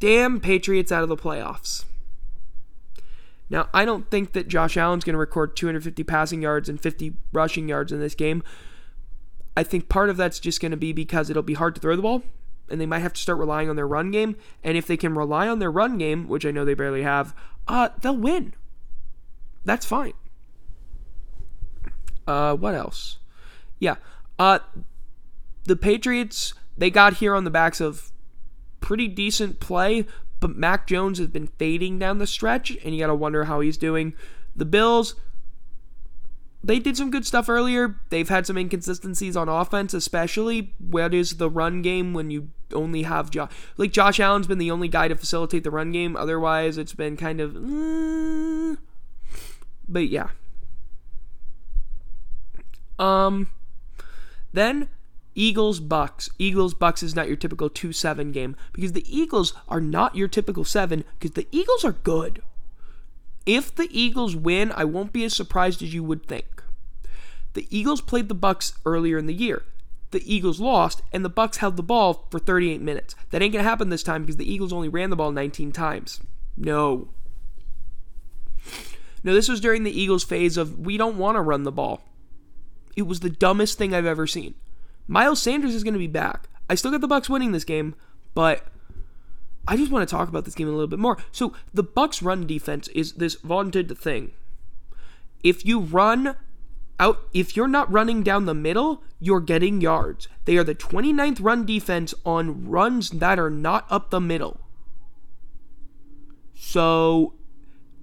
damn 0.00 0.40
Patriots 0.40 0.92
out 0.92 1.02
of 1.02 1.08
the 1.08 1.16
playoffs. 1.16 1.84
Now, 3.48 3.68
I 3.72 3.84
don't 3.84 4.10
think 4.10 4.32
that 4.32 4.48
Josh 4.48 4.76
Allen's 4.76 5.04
going 5.04 5.14
to 5.14 5.18
record 5.18 5.56
250 5.56 6.02
passing 6.04 6.42
yards 6.42 6.68
and 6.68 6.80
50 6.80 7.14
rushing 7.32 7.68
yards 7.68 7.92
in 7.92 8.00
this 8.00 8.14
game. 8.14 8.42
I 9.56 9.62
think 9.62 9.88
part 9.88 10.10
of 10.10 10.16
that's 10.16 10.40
just 10.40 10.60
going 10.60 10.72
to 10.72 10.76
be 10.76 10.92
because 10.92 11.30
it'll 11.30 11.42
be 11.42 11.54
hard 11.54 11.74
to 11.76 11.80
throw 11.80 11.96
the 11.96 12.02
ball, 12.02 12.22
and 12.68 12.80
they 12.80 12.86
might 12.86 13.00
have 13.00 13.12
to 13.12 13.20
start 13.20 13.38
relying 13.38 13.70
on 13.70 13.76
their 13.76 13.86
run 13.86 14.10
game. 14.10 14.36
And 14.64 14.76
if 14.76 14.86
they 14.86 14.96
can 14.96 15.14
rely 15.14 15.48
on 15.48 15.60
their 15.60 15.70
run 15.70 15.96
game, 15.96 16.28
which 16.28 16.44
I 16.44 16.50
know 16.50 16.64
they 16.64 16.74
barely 16.74 17.02
have, 17.02 17.34
uh, 17.68 17.90
they'll 18.00 18.16
win. 18.16 18.54
That's 19.64 19.86
fine. 19.86 20.12
Uh, 22.26 22.54
what 22.54 22.74
else? 22.74 23.18
Yeah. 23.78 23.96
Uh, 24.38 24.58
the 25.64 25.76
Patriots, 25.76 26.54
they 26.76 26.90
got 26.90 27.14
here 27.14 27.34
on 27.34 27.44
the 27.44 27.50
backs 27.50 27.80
of 27.80 28.12
pretty 28.80 29.08
decent 29.08 29.60
play, 29.60 30.06
but 30.40 30.56
Mac 30.56 30.86
Jones 30.86 31.18
has 31.18 31.28
been 31.28 31.48
fading 31.58 31.98
down 31.98 32.18
the 32.18 32.26
stretch, 32.26 32.76
and 32.84 32.94
you 32.94 33.00
got 33.00 33.08
to 33.08 33.14
wonder 33.14 33.44
how 33.44 33.60
he's 33.60 33.76
doing. 33.76 34.12
The 34.54 34.64
Bills, 34.64 35.14
they 36.62 36.78
did 36.78 36.96
some 36.96 37.10
good 37.10 37.26
stuff 37.26 37.48
earlier. 37.48 38.00
They've 38.10 38.28
had 38.28 38.46
some 38.46 38.56
inconsistencies 38.56 39.36
on 39.36 39.48
offense, 39.48 39.94
especially 39.94 40.74
what 40.78 41.14
is 41.14 41.36
the 41.36 41.50
run 41.50 41.82
game 41.82 42.12
when 42.12 42.30
you 42.30 42.50
only 42.72 43.02
have 43.02 43.30
Josh. 43.30 43.52
Like 43.76 43.92
Josh 43.92 44.18
Allen's 44.18 44.46
been 44.46 44.58
the 44.58 44.70
only 44.70 44.88
guy 44.88 45.08
to 45.08 45.16
facilitate 45.16 45.64
the 45.64 45.70
run 45.70 45.92
game. 45.92 46.16
Otherwise, 46.16 46.78
it's 46.78 46.94
been 46.94 47.16
kind 47.16 47.40
of. 47.40 47.56
Uh, 47.56 48.76
but 49.88 50.08
yeah. 50.08 50.28
Um. 52.98 53.50
Then 54.52 54.88
Eagles 55.36 55.80
Bucks. 55.80 56.30
Eagles 56.38 56.72
Bucks 56.74 57.02
is 57.02 57.14
not 57.14 57.28
your 57.28 57.36
typical 57.36 57.68
2 57.68 57.92
7 57.92 58.32
game 58.32 58.56
because 58.72 58.92
the 58.92 59.04
Eagles 59.06 59.52
are 59.68 59.82
not 59.82 60.16
your 60.16 60.28
typical 60.28 60.64
7 60.64 61.04
because 61.18 61.32
the 61.32 61.46
Eagles 61.52 61.84
are 61.84 61.92
good. 61.92 62.42
If 63.44 63.72
the 63.74 63.88
Eagles 63.92 64.34
win, 64.34 64.72
I 64.72 64.84
won't 64.84 65.12
be 65.12 65.24
as 65.24 65.34
surprised 65.34 65.82
as 65.82 65.94
you 65.94 66.02
would 66.02 66.26
think. 66.26 66.62
The 67.52 67.68
Eagles 67.70 68.00
played 68.00 68.28
the 68.28 68.34
Bucks 68.34 68.72
earlier 68.84 69.18
in 69.18 69.26
the 69.26 69.34
year. 69.34 69.62
The 70.10 70.34
Eagles 70.34 70.58
lost 70.58 71.02
and 71.12 71.24
the 71.24 71.28
Bucks 71.28 71.58
held 71.58 71.76
the 71.76 71.82
ball 71.82 72.26
for 72.30 72.38
38 72.38 72.80
minutes. 72.80 73.14
That 73.30 73.42
ain't 73.42 73.52
going 73.52 73.64
to 73.64 73.68
happen 73.68 73.90
this 73.90 74.02
time 74.02 74.22
because 74.22 74.36
the 74.36 74.50
Eagles 74.50 74.72
only 74.72 74.88
ran 74.88 75.10
the 75.10 75.16
ball 75.16 75.32
19 75.32 75.70
times. 75.70 76.20
No. 76.56 77.08
No, 79.22 79.34
this 79.34 79.48
was 79.48 79.60
during 79.60 79.82
the 79.82 80.00
Eagles 80.00 80.24
phase 80.24 80.56
of 80.56 80.78
we 80.78 80.96
don't 80.96 81.18
want 81.18 81.36
to 81.36 81.42
run 81.42 81.64
the 81.64 81.72
ball. 81.72 82.02
It 82.96 83.06
was 83.06 83.20
the 83.20 83.30
dumbest 83.30 83.78
thing 83.78 83.94
I've 83.94 84.06
ever 84.06 84.26
seen. 84.26 84.54
Miles 85.06 85.40
Sanders 85.40 85.74
is 85.74 85.84
going 85.84 85.94
to 85.94 85.98
be 85.98 86.06
back. 86.06 86.48
I 86.68 86.74
still 86.74 86.90
got 86.90 87.00
the 87.00 87.06
Bucks 87.06 87.28
winning 87.28 87.52
this 87.52 87.64
game, 87.64 87.94
but 88.34 88.66
I 89.68 89.76
just 89.76 89.92
want 89.92 90.08
to 90.08 90.12
talk 90.12 90.28
about 90.28 90.44
this 90.44 90.54
game 90.54 90.66
a 90.66 90.72
little 90.72 90.86
bit 90.86 90.98
more. 90.98 91.18
So 91.30 91.52
the 91.72 91.82
Bucks 91.82 92.22
run 92.22 92.46
defense 92.46 92.88
is 92.88 93.14
this 93.14 93.36
vaunted 93.36 93.96
thing. 93.98 94.32
If 95.44 95.64
you 95.64 95.78
run 95.78 96.36
out 96.98 97.28
if 97.32 97.56
you're 97.56 97.68
not 97.68 97.92
running 97.92 98.22
down 98.22 98.46
the 98.46 98.54
middle, 98.54 99.02
you're 99.20 99.40
getting 99.40 99.80
yards. 99.80 100.28
They 100.44 100.56
are 100.56 100.64
the 100.64 100.74
29th 100.74 101.42
run 101.42 101.66
defense 101.66 102.14
on 102.24 102.68
runs 102.68 103.10
that 103.10 103.38
are 103.38 103.50
not 103.50 103.86
up 103.90 104.10
the 104.10 104.20
middle. 104.20 104.60
So 106.54 107.34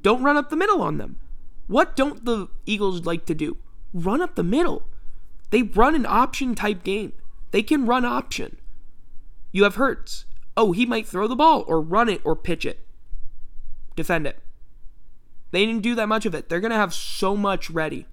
don't 0.01 0.23
run 0.23 0.37
up 0.37 0.49
the 0.49 0.55
middle 0.55 0.81
on 0.81 0.97
them. 0.97 1.17
What 1.67 1.95
don't 1.95 2.23
the 2.23 2.47
Eagles 2.65 3.05
like 3.05 3.25
to 3.25 3.33
do? 3.33 3.57
Run 3.93 4.21
up 4.21 4.35
the 4.35 4.43
middle. 4.43 4.87
They 5.51 5.61
run 5.61 5.93
an 5.95 6.05
option 6.07 6.55
type 6.55 6.83
game. 6.83 7.13
They 7.51 7.61
can 7.61 7.85
run 7.85 8.05
option. 8.05 8.57
You 9.51 9.63
have 9.63 9.75
Hurts. 9.75 10.25
Oh, 10.57 10.71
he 10.71 10.85
might 10.85 11.07
throw 11.07 11.27
the 11.27 11.35
ball 11.35 11.63
or 11.67 11.79
run 11.79 12.09
it 12.09 12.21
or 12.23 12.35
pitch 12.35 12.65
it. 12.65 12.85
Defend 13.95 14.25
it. 14.27 14.39
They 15.51 15.65
didn't 15.65 15.83
do 15.83 15.93
that 15.95 16.09
much 16.09 16.25
of 16.25 16.33
it. 16.33 16.49
They're 16.49 16.59
going 16.59 16.71
to 16.71 16.77
have 16.77 16.93
so 16.93 17.37
much 17.37 17.69
ready. 17.69 18.07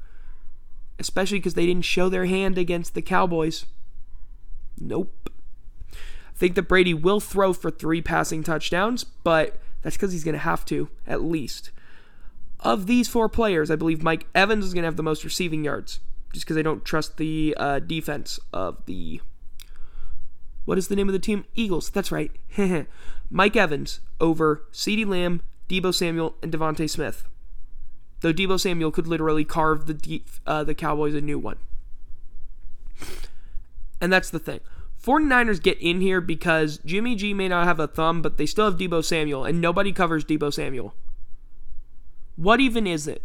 Especially 0.99 1.39
because 1.39 1.55
they 1.55 1.65
didn't 1.65 1.87
show 1.87 2.11
their 2.11 2.27
hand 2.27 2.59
against 2.59 2.95
the 2.95 3.01
Cowboys. 3.01 3.65
Nope. 4.79 5.31
I 5.95 5.97
think 6.37 6.55
that 6.55 6.69
Brady 6.69 6.93
will 6.93 7.21
throw 7.21 7.55
for 7.55 7.71
three 7.71 8.03
passing 8.03 8.43
touchdowns, 8.43 9.05
but 9.05 9.57
that's 9.83 9.97
because 9.97 10.13
he's 10.13 10.25
going 10.25 10.35
to 10.35 10.39
have 10.39 10.67
to, 10.67 10.91
at 11.07 11.23
least. 11.23 11.71
Of 12.61 12.87
these 12.87 13.09
four 13.09 13.29
players, 13.29 13.71
I 13.71 13.77
believe 13.77 14.03
Mike 14.03 14.27
Evans 14.35 14.67
is 14.67 14.75
going 14.75 14.83
to 14.83 14.87
have 14.87 14.97
the 14.97 15.03
most 15.03 15.25
receiving 15.25 15.65
yards 15.65 16.01
just 16.33 16.45
because 16.45 16.57
I 16.57 16.63
don't 16.63 16.85
trust 16.85 17.17
the 17.17 17.55
uh, 17.59 17.79
defense 17.81 18.39
of 18.53 18.85
the. 18.87 19.21
What 20.65 20.79
is 20.79 20.89
the 20.89 20.97
name 20.97 21.09
of 21.09 21.13
the 21.13 21.19
team? 21.19 21.47
Eagles. 21.55 21.91
That's 21.91 22.13
right. 22.13 22.31
Mike 23.31 23.57
Evans 23.57 24.01
over 24.21 24.65
CeeDee 24.73 25.07
Lamb, 25.07 25.43
Deebo 25.69 25.95
Samuel, 25.95 26.37
and 26.43 26.53
DeVonta 26.53 26.89
Smith. 26.89 27.25
Though 28.21 28.33
Deebo 28.33 28.61
Samuel 28.61 28.91
could 28.91 29.07
literally 29.07 29.45
carve 29.45 29.87
the 29.87 30.23
uh, 30.47 30.63
the 30.65 30.75
Cowboys 30.75 31.15
a 31.15 31.21
new 31.21 31.39
one. 31.39 31.57
And 34.01 34.13
that's 34.13 34.31
the 34.31 34.39
thing. 34.39 34.61
49ers 35.03 35.63
get 35.63 35.79
in 35.79 36.03
here 36.03 36.21
because 36.21 36.79
Jimmy 36.85 37.15
G 37.15 37.33
may 37.33 37.49
not 37.49 37.67
have 37.67 37.81
a 37.81 37.87
thumb, 37.87 38.21
but 38.21 38.37
they 38.37 38.45
still 38.45 38.67
have 38.67 38.79
Deebo 38.79 39.03
Samuel, 39.03 39.47
and 39.47 39.61
nobody 39.61 39.93
covers 39.93 40.25
Deebo 40.25 40.53
Samuel. 40.53 40.95
What 42.41 42.59
even 42.59 42.87
is 42.87 43.07
it? 43.07 43.23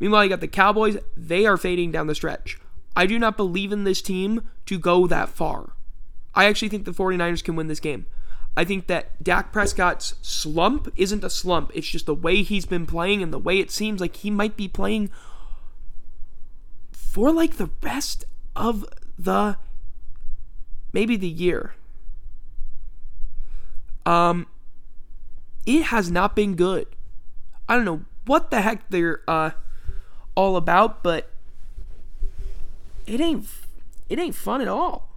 Meanwhile, 0.00 0.24
you 0.24 0.30
got 0.30 0.40
the 0.40 0.48
Cowboys, 0.48 0.96
they 1.14 1.44
are 1.44 1.58
fading 1.58 1.92
down 1.92 2.06
the 2.06 2.14
stretch. 2.14 2.58
I 2.96 3.04
do 3.04 3.18
not 3.18 3.36
believe 3.36 3.72
in 3.72 3.84
this 3.84 4.00
team 4.00 4.40
to 4.64 4.78
go 4.78 5.06
that 5.06 5.28
far. 5.28 5.74
I 6.34 6.46
actually 6.46 6.70
think 6.70 6.86
the 6.86 6.92
49ers 6.92 7.44
can 7.44 7.56
win 7.56 7.66
this 7.66 7.78
game. 7.78 8.06
I 8.56 8.64
think 8.64 8.86
that 8.86 9.22
Dak 9.22 9.52
Prescott's 9.52 10.14
slump 10.22 10.90
isn't 10.96 11.22
a 11.24 11.28
slump. 11.28 11.72
It's 11.74 11.88
just 11.88 12.06
the 12.06 12.14
way 12.14 12.42
he's 12.42 12.64
been 12.64 12.86
playing 12.86 13.22
and 13.22 13.34
the 13.34 13.38
way 13.38 13.58
it 13.58 13.70
seems 13.70 14.00
like 14.00 14.16
he 14.16 14.30
might 14.30 14.56
be 14.56 14.66
playing 14.66 15.10
for 16.90 17.30
like 17.30 17.58
the 17.58 17.68
rest 17.82 18.24
of 18.56 18.86
the 19.18 19.58
maybe 20.94 21.16
the 21.16 21.28
year. 21.28 21.74
Um 24.06 24.46
it 25.66 25.82
has 25.84 26.10
not 26.10 26.34
been 26.34 26.56
good. 26.56 26.86
I 27.68 27.76
don't 27.76 27.84
know 27.84 28.04
what 28.26 28.50
the 28.50 28.62
heck 28.62 28.88
they're 28.90 29.20
uh 29.28 29.50
all 30.34 30.56
about, 30.56 31.02
but 31.02 31.30
it 33.06 33.20
ain't 33.20 33.46
it 34.08 34.18
ain't 34.18 34.34
fun 34.34 34.60
at 34.60 34.68
all. 34.68 35.10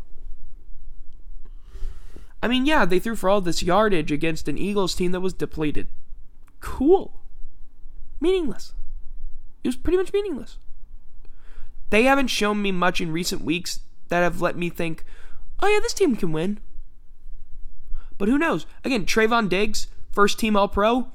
I 2.41 2.47
mean, 2.47 2.65
yeah, 2.65 2.85
they 2.85 2.99
threw 2.99 3.15
for 3.15 3.29
all 3.29 3.41
this 3.41 3.63
yardage 3.63 4.11
against 4.11 4.47
an 4.47 4.57
Eagles 4.57 4.93
team 4.93 5.11
that 5.11 5.21
was 5.21 5.33
depleted. 5.33 5.87
Cool. 6.59 7.19
Meaningless. 8.19 8.73
It 9.63 9.67
was 9.67 9.75
pretty 9.75 9.97
much 9.97 10.13
meaningless. 10.13 10.57
They 11.89 12.03
haven't 12.03 12.27
shown 12.27 12.61
me 12.61 12.71
much 12.71 13.01
in 13.01 13.11
recent 13.11 13.43
weeks 13.43 13.79
that 14.09 14.21
have 14.21 14.41
let 14.41 14.55
me 14.57 14.69
think, 14.69 15.03
oh 15.61 15.67
yeah, 15.67 15.79
this 15.79 15.93
team 15.93 16.15
can 16.15 16.31
win. 16.31 16.59
But 18.17 18.29
who 18.29 18.37
knows? 18.37 18.65
Again, 18.83 19.05
Trevon 19.05 19.49
Diggs, 19.49 19.87
first 20.11 20.39
team 20.39 20.55
All 20.55 20.67
Pro, 20.67 21.11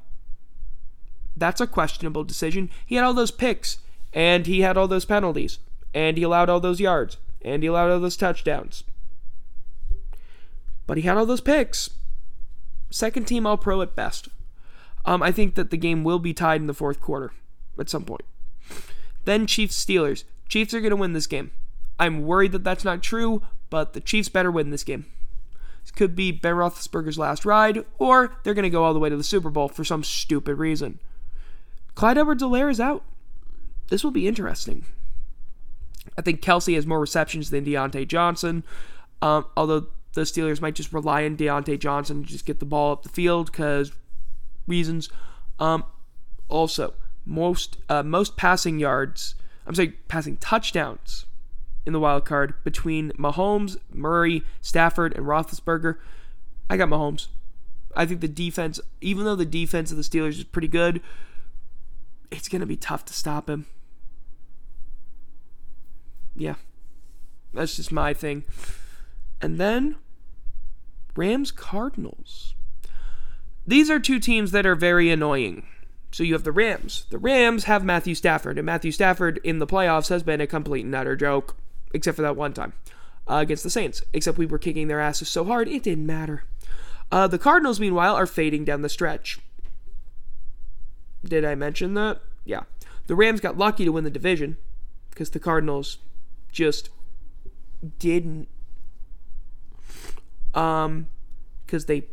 that's 1.37 1.61
a 1.61 1.67
questionable 1.67 2.25
decision. 2.25 2.71
He 2.85 2.97
had 2.97 3.05
all 3.05 3.15
those 3.15 3.31
picks, 3.31 3.79
and 4.13 4.47
he 4.47 4.61
had 4.61 4.77
all 4.77 4.89
those 4.89 5.05
penalties, 5.05 5.59
and 5.95 6.17
he 6.17 6.23
allowed 6.23 6.49
all 6.49 6.61
those 6.61 6.81
yards, 6.81 7.17
and 7.43 7.63
he 7.63 7.69
allowed 7.69 7.91
all 7.91 8.01
those 8.01 8.17
touchdowns. 8.17 8.85
But 10.87 10.97
he 10.97 11.05
had 11.05 11.17
all 11.17 11.27
those 11.27 11.41
picks. 11.41 11.91
Second 12.91 13.25
team 13.25 13.47
All 13.47 13.57
Pro 13.57 13.81
at 13.81 13.97
best. 13.97 14.29
Um, 15.05 15.23
I 15.23 15.33
think 15.33 15.55
that 15.55 15.71
the 15.71 15.77
game 15.77 16.05
will 16.05 16.19
be 16.19 16.35
tied 16.35 16.61
in 16.61 16.67
the 16.67 16.75
fourth 16.75 17.01
quarter 17.01 17.33
at 17.79 17.89
some 17.89 18.05
point. 18.05 18.25
Then 19.25 19.47
Chiefs 19.47 19.83
Steelers. 19.83 20.25
Chiefs 20.49 20.75
are 20.75 20.81
going 20.81 20.91
to 20.91 20.97
win 20.97 21.13
this 21.13 21.27
game. 21.27 21.51
I'm 21.99 22.27
worried 22.27 22.53
that 22.53 22.65
that's 22.65 22.85
not 22.85 23.03
true, 23.03 23.43
but 23.71 23.95
the 23.95 24.01
Chiefs 24.01 24.29
better 24.29 24.51
win 24.51 24.71
this 24.71 24.85
game. 24.85 25.07
This 25.83 25.91
could 25.91 26.15
be 26.15 26.31
Ben 26.31 26.55
Roethlisberger's 26.55 27.19
last 27.19 27.45
ride, 27.45 27.85
or 27.99 28.37
they're 28.43 28.55
going 28.55 28.65
to 28.65 28.71
go 28.71 28.85
all 28.85 28.93
the 28.93 29.01
way 29.01 29.09
to 29.09 29.17
the 29.17 29.25
Super 29.25 29.51
Bowl 29.51 29.69
for 29.69 29.85
some 29.85 30.05
stupid 30.05 30.59
reason. 30.59 31.01
Clyde 31.95 32.19
Edwards-Helaire 32.19 32.71
is 32.71 32.81
out. 32.81 33.05
This 33.89 34.03
will 34.03 34.11
be 34.11 34.27
interesting. 34.27 34.85
I 36.17 36.23
think 36.23 36.41
Kelce 36.41 36.75
has 36.75 36.87
more 36.87 37.01
receptions 37.01 37.51
than 37.51 37.65
Diontae 37.65 38.09
Johnson, 38.09 38.65
um, 39.21 39.47
although 39.57 39.87
the 40.15 40.23
Steelers 40.23 40.61
might 40.61 40.75
just 40.75 40.93
rely 40.93 41.25
on 41.25 41.37
Diontae 41.37 41.79
Johnson 41.79 42.23
to 42.23 42.29
just 42.29 42.45
get 42.47 42.61
the 42.61 42.67
ball 42.67 42.93
up 42.93 43.03
the 43.03 43.09
field 43.09 43.51
because 43.51 43.93
reasons. 44.67 45.09
Um, 45.59 45.85
also, 46.49 46.95
most 47.25 47.79
uh, 47.89 48.03
most 48.03 48.37
passing 48.37 48.79
yards, 48.79 49.35
I'm 49.67 49.75
sorry, 49.75 49.93
passing 50.09 50.37
touchdowns 50.39 51.27
in 51.87 51.93
the 51.93 52.01
wild 52.01 52.25
card 52.25 52.55
between 52.65 53.11
Mahomes, 53.13 53.77
Murray, 53.93 54.45
Stafford, 54.61 55.17
and 55.17 55.27
Roethlisberger. 55.27 55.99
I 56.69 56.77
got 56.77 56.89
Mahomes. 56.89 57.29
I 57.95 58.07
think 58.07 58.21
the 58.21 58.29
defense, 58.29 58.81
even 59.01 59.25
though 59.25 59.37
the 59.37 59.45
defense 59.45 59.91
of 59.91 59.97
the 59.97 60.03
Steelers 60.03 60.39
is 60.39 60.45
pretty 60.45 60.69
good, 60.69 61.01
it's 62.33 62.49
going 62.49 62.61
to 62.61 62.67
be 62.67 62.77
tough 62.77 63.05
to 63.05 63.13
stop 63.13 63.49
him. 63.49 63.67
Yeah. 66.35 66.55
That's 67.53 67.77
just 67.77 67.93
my 67.93 68.15
thing. 68.15 68.45
And 69.41 69.61
then 69.61 69.97
Rams 71.15 71.51
Cardinals. 71.51 72.55
These 73.67 73.91
are 73.91 74.01
two 74.01 74.19
teams 74.19 74.51
that 74.53 74.67
are 74.67 74.75
very 74.75 75.11
annoying. 75.11 75.67
So 76.11 76.23
you 76.23 76.33
have 76.33 76.45
the 76.45 76.53
Rams. 76.53 77.07
The 77.11 77.19
Rams 77.19 77.65
have 77.65 77.85
Matthew 77.85 78.15
Stafford, 78.15 78.59
and 78.59 78.67
Matthew 78.67 78.93
Stafford 78.93 79.39
in 79.45 79.59
the 79.59 79.67
playoffs 79.67 80.09
has 80.09 80.23
been 80.23 80.41
a 80.41 80.47
complete 80.47 80.85
and 80.85 80.95
utter 80.95 81.17
joke, 81.17 81.57
except 81.95 82.17
for 82.17 82.23
that 82.23 82.37
one 82.37 82.53
time 82.53 82.73
uh, 83.29 83.37
against 83.37 83.63
the 83.63 83.71
Saints. 83.71 84.03
Except 84.13 84.39
we 84.39 84.47
were 84.47 84.59
kicking 84.59 84.89
their 84.89 85.01
asses 85.01 85.29
so 85.29 85.45
hard, 85.45 85.69
it 85.69 85.83
didn't 85.83 86.07
matter. 86.07 86.45
Uh, 87.11 87.27
the 87.27 87.39
Cardinals, 87.39 87.81
meanwhile, 87.81 88.15
are 88.15 88.27
fading 88.27 88.65
down 88.65 88.83
the 88.83 88.89
stretch. 88.89 89.39
Did 91.25 91.45
I 91.45 91.55
mention 91.55 91.95
that? 91.95 92.21
Yeah. 92.45 92.63
The 93.07 93.15
Rams 93.15 93.41
got 93.41 93.59
lucky 93.59 93.85
to 93.85 93.93
win 93.93 94.05
the 94.05 94.11
division 94.11 94.57
because 95.11 95.31
the 95.31 95.41
Cardinals 95.41 95.99
just 96.51 96.91
didn't 97.99 98.49
um, 100.55 101.09
because 101.67 101.87
they 101.87 102.05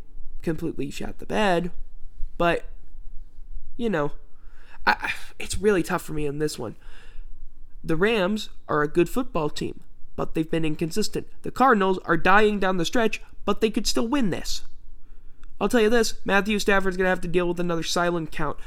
completely 0.42 0.90
shot 0.90 1.20
the 1.20 1.26
bed. 1.26 1.72
But 2.38 2.70
you 3.78 3.90
know, 3.90 4.14
I, 4.86 5.14
it's 5.40 5.58
really 5.58 5.84
tough 5.84 6.02
for 6.02 6.14
me 6.14 6.26
in 6.26 6.40
this 6.40 6.58
one. 6.60 6.76
The 7.84 7.96
Rams 7.96 8.50
are 8.68 8.82
a 8.82 8.88
good 8.88 9.10
football 9.10 9.50
team, 9.50 9.82
but 10.16 10.34
they've 10.34 10.50
been 10.50 10.66
inconsistent. 10.66 11.28
The 11.44 11.52
Cardinals 11.52 11.98
are 12.00 12.18
dying 12.18 12.60
down 12.60 12.78
the 12.78 12.86
stretch, 12.86 13.22
but 13.46 13.62
they 13.62 13.70
could 13.70 13.88
still 13.88 14.08
win 14.08 14.32
this. 14.32 14.64
I'll 15.62 15.70
tell 15.70 15.82
you 15.82 15.90
this 15.90 16.16
Matthew 16.26 16.60
Stafford's 16.60 16.98
going 16.98 17.06
to 17.06 17.10
have 17.10 17.22
to 17.22 17.28
deal 17.28 17.48
with 17.48 17.60
another 17.60 17.84
silent 17.84 18.32
count. 18.32 18.58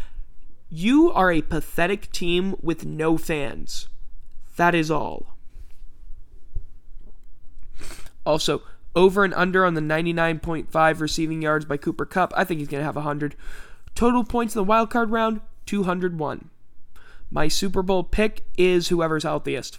You 0.74 1.12
are 1.12 1.30
a 1.30 1.42
pathetic 1.42 2.10
team 2.12 2.56
with 2.62 2.86
no 2.86 3.18
fans. 3.18 3.88
That 4.56 4.74
is 4.74 4.90
all. 4.90 5.36
Also, 8.24 8.62
over 8.96 9.22
and 9.22 9.34
under 9.34 9.66
on 9.66 9.74
the 9.74 9.82
99.5 9.82 11.00
receiving 11.00 11.42
yards 11.42 11.66
by 11.66 11.76
Cooper 11.76 12.06
Kupp. 12.06 12.32
I 12.34 12.44
think 12.44 12.60
he's 12.60 12.68
going 12.68 12.80
to 12.80 12.86
have 12.86 12.96
100. 12.96 13.36
Total 13.94 14.24
points 14.24 14.54
in 14.54 14.60
the 14.60 14.64
wild 14.64 14.88
card 14.88 15.10
round 15.10 15.42
201. 15.66 16.48
My 17.30 17.48
Super 17.48 17.82
Bowl 17.82 18.02
pick 18.02 18.46
is 18.56 18.88
whoever's 18.88 19.24
healthiest. 19.24 19.78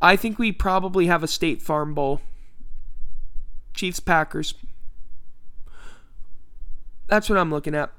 I 0.00 0.14
think 0.14 0.38
we 0.38 0.52
probably 0.52 1.06
have 1.06 1.24
a 1.24 1.28
State 1.28 1.62
Farm 1.62 1.94
Bowl. 1.94 2.20
Chiefs 3.74 3.98
Packers. 3.98 4.54
That's 7.10 7.28
what 7.28 7.38
I'm 7.38 7.50
looking 7.50 7.74
at. 7.74 7.90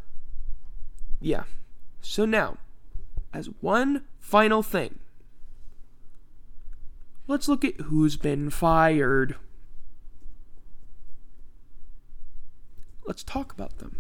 Yeah. 1.19 1.43
So 2.00 2.26
now, 2.26 2.58
as 3.34 3.50
one 3.60 4.06
final 4.19 4.63
thing, 4.63 5.00
let's 7.28 7.50
look 7.50 7.65
at 7.65 7.82
who's 7.82 8.15
been 8.15 8.50
fired. 8.50 9.36
Let's 13.06 13.21
talk 13.21 13.52
about 13.52 13.80
them. 13.80 13.97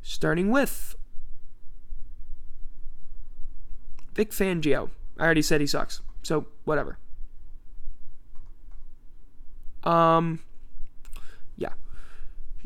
Starting 0.00 0.50
with 0.50 0.96
Vic 4.14 4.30
Fangio. 4.30 4.88
I 5.18 5.24
already 5.24 5.42
said 5.42 5.60
he 5.60 5.66
sucks, 5.66 6.00
so 6.22 6.46
whatever. 6.64 6.98
Um. 9.84 10.40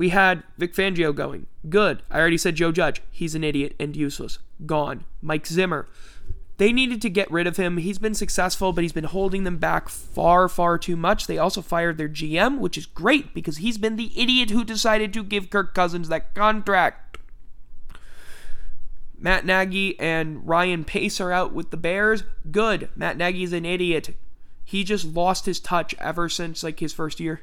We 0.00 0.08
had 0.08 0.44
Vic 0.56 0.72
Fangio 0.72 1.14
going. 1.14 1.44
Good. 1.68 2.02
I 2.10 2.18
already 2.18 2.38
said 2.38 2.54
Joe 2.54 2.72
Judge. 2.72 3.02
He's 3.10 3.34
an 3.34 3.44
idiot 3.44 3.76
and 3.78 3.94
useless. 3.94 4.38
Gone. 4.64 5.04
Mike 5.20 5.46
Zimmer. 5.46 5.88
They 6.56 6.72
needed 6.72 7.02
to 7.02 7.10
get 7.10 7.30
rid 7.30 7.46
of 7.46 7.58
him. 7.58 7.76
He's 7.76 7.98
been 7.98 8.14
successful, 8.14 8.72
but 8.72 8.80
he's 8.80 8.94
been 8.94 9.04
holding 9.04 9.44
them 9.44 9.58
back 9.58 9.90
far, 9.90 10.48
far 10.48 10.78
too 10.78 10.96
much. 10.96 11.26
They 11.26 11.36
also 11.36 11.60
fired 11.60 11.98
their 11.98 12.08
GM, 12.08 12.60
which 12.60 12.78
is 12.78 12.86
great 12.86 13.34
because 13.34 13.58
he's 13.58 13.76
been 13.76 13.96
the 13.96 14.18
idiot 14.18 14.48
who 14.48 14.64
decided 14.64 15.12
to 15.12 15.22
give 15.22 15.50
Kirk 15.50 15.74
Cousins 15.74 16.08
that 16.08 16.34
contract. 16.34 17.18
Matt 19.18 19.44
Nagy 19.44 20.00
and 20.00 20.48
Ryan 20.48 20.86
Pace 20.86 21.20
are 21.20 21.30
out 21.30 21.52
with 21.52 21.70
the 21.70 21.76
Bears. 21.76 22.24
Good. 22.50 22.88
Matt 22.96 23.18
Nagy's 23.18 23.52
an 23.52 23.66
idiot. 23.66 24.16
He 24.64 24.82
just 24.82 25.04
lost 25.04 25.44
his 25.44 25.60
touch 25.60 25.94
ever 25.98 26.30
since 26.30 26.62
like 26.62 26.80
his 26.80 26.94
first 26.94 27.20
year. 27.20 27.42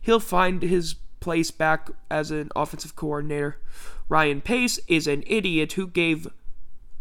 He'll 0.00 0.18
find 0.18 0.60
his 0.60 0.96
place 1.22 1.50
back 1.50 1.90
as 2.10 2.30
an 2.30 2.50
offensive 2.54 2.94
coordinator. 2.94 3.58
Ryan 4.08 4.42
Pace 4.42 4.78
is 4.88 5.06
an 5.06 5.24
idiot 5.26 5.72
who 5.72 5.86
gave 5.86 6.28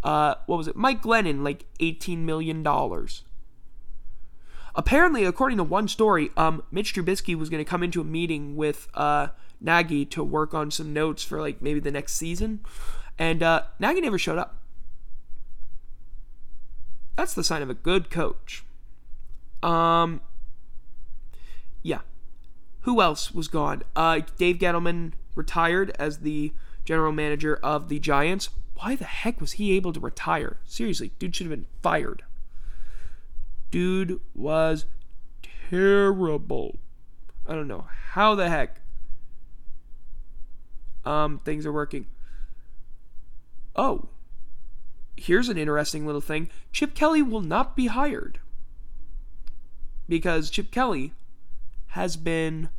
uh, 0.03 0.36
what 0.45 0.57
was 0.57 0.67
it? 0.67 0.75
Mike 0.75 1.01
Glennon, 1.01 1.43
like 1.43 1.65
$18 1.79 2.19
million. 2.19 2.65
Apparently, 4.73 5.25
according 5.25 5.57
to 5.57 5.63
one 5.63 5.88
story, 5.88 6.29
um, 6.38 6.63
Mitch 6.71 6.93
Trubisky 6.93 7.36
was 7.36 7.49
going 7.49 7.63
to 7.63 7.69
come 7.69 7.84
into 7.84 8.01
a 8.01 8.05
meeting 8.05 8.55
with 8.55 8.88
uh, 8.93 9.27
Nagy 9.60 10.05
to 10.05 10.23
work 10.23 10.53
on 10.53 10.71
some 10.71 10.93
notes 10.93 11.23
for 11.23 11.41
like 11.41 11.62
maybe 11.62 11.79
the 11.79 11.91
next 11.91 12.13
season, 12.13 12.62
and 13.19 13.43
uh, 13.43 13.63
Nagy 13.79 14.01
never 14.01 14.17
showed 14.17 14.38
up. 14.39 14.57
That's 17.17 17.34
the 17.34 17.43
sign 17.43 17.62
of 17.62 17.69
a 17.69 17.73
good 17.73 18.10
coach. 18.10 18.63
Um, 19.62 20.21
yeah. 21.84 21.99
Who 22.81 23.01
else 23.01 23.31
was 23.31 23.47
gone? 23.47 23.83
Uh, 23.95 24.21
Dave 24.37 24.57
Gettleman 24.57 25.13
retired 25.35 25.91
as 25.99 26.19
the 26.19 26.53
general 26.83 27.11
manager 27.11 27.59
of 27.61 27.89
the 27.89 27.99
Giants. 27.99 28.49
Why 28.75 28.95
the 28.95 29.05
heck 29.05 29.39
was 29.39 29.53
he 29.53 29.73
able 29.73 29.93
to 29.93 29.99
retire? 29.99 30.57
Seriously, 30.65 31.11
dude 31.19 31.35
should 31.35 31.47
have 31.47 31.55
been 31.55 31.67
fired. 31.81 32.23
Dude 33.69 34.19
was 34.33 34.85
terrible. 35.69 36.79
I 37.47 37.53
don't 37.53 37.67
know 37.67 37.85
how 38.13 38.35
the 38.35 38.49
heck 38.49 38.81
um, 41.05 41.39
things 41.39 41.65
are 41.65 41.71
working. 41.71 42.07
Oh, 43.75 44.09
here's 45.15 45.49
an 45.49 45.57
interesting 45.57 46.05
little 46.05 46.21
thing 46.21 46.49
Chip 46.71 46.93
Kelly 46.93 47.21
will 47.21 47.41
not 47.41 47.75
be 47.75 47.87
hired 47.87 48.39
because 50.09 50.49
Chip 50.49 50.71
Kelly 50.71 51.13
has 51.91 52.15
been 52.15 52.69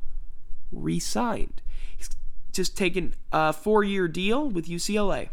re 0.70 0.98
signed. 0.98 1.60
He's 1.96 2.10
just 2.52 2.76
taken 2.76 3.14
a 3.30 3.52
four 3.52 3.84
year 3.84 4.08
deal 4.08 4.48
with 4.48 4.66
UCLA. 4.66 5.28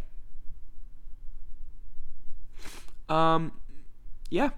Um, 3.07 3.53
yeah, 4.29 4.49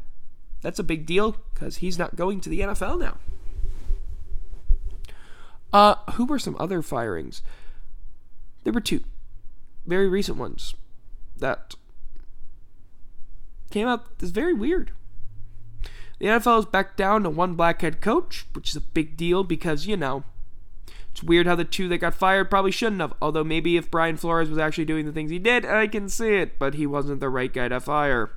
that's 0.61 0.79
a 0.79 0.83
big 0.83 1.05
deal 1.05 1.37
because 1.53 1.77
he's 1.77 1.97
not 1.97 2.15
going 2.15 2.41
to 2.41 2.49
the 2.49 2.61
NFL 2.61 2.99
now. 2.99 3.17
Uh, 5.71 5.95
who 6.13 6.25
were 6.25 6.39
some 6.39 6.57
other 6.59 6.81
firings? 6.81 7.41
There 8.63 8.73
were 8.73 8.81
two 8.81 9.03
very 9.85 10.09
recent 10.09 10.37
ones 10.37 10.75
that 11.37 11.75
came 13.69 13.87
out 13.87 14.05
as 14.21 14.31
very 14.31 14.53
weird. 14.53 14.91
The 16.21 16.27
NFL 16.27 16.59
is 16.59 16.65
back 16.65 16.95
down 16.95 17.23
to 17.23 17.31
one 17.31 17.55
black 17.55 17.81
head 17.81 17.99
coach, 17.99 18.45
which 18.53 18.69
is 18.69 18.75
a 18.75 18.81
big 18.81 19.17
deal 19.17 19.43
because, 19.43 19.87
you 19.87 19.97
know, 19.97 20.23
it's 21.11 21.23
weird 21.23 21.47
how 21.47 21.55
the 21.55 21.63
two 21.63 21.87
that 21.87 21.97
got 21.97 22.13
fired 22.13 22.51
probably 22.51 22.69
shouldn't 22.69 23.01
have. 23.01 23.15
Although 23.19 23.43
maybe 23.43 23.75
if 23.75 23.89
Brian 23.89 24.17
Flores 24.17 24.47
was 24.47 24.59
actually 24.59 24.85
doing 24.85 25.07
the 25.07 25.11
things 25.11 25.31
he 25.31 25.39
did, 25.39 25.65
I 25.65 25.87
can 25.87 26.07
see 26.09 26.35
it, 26.35 26.59
but 26.59 26.75
he 26.75 26.85
wasn't 26.85 27.21
the 27.21 27.29
right 27.29 27.51
guy 27.51 27.69
to 27.69 27.79
fire. 27.79 28.29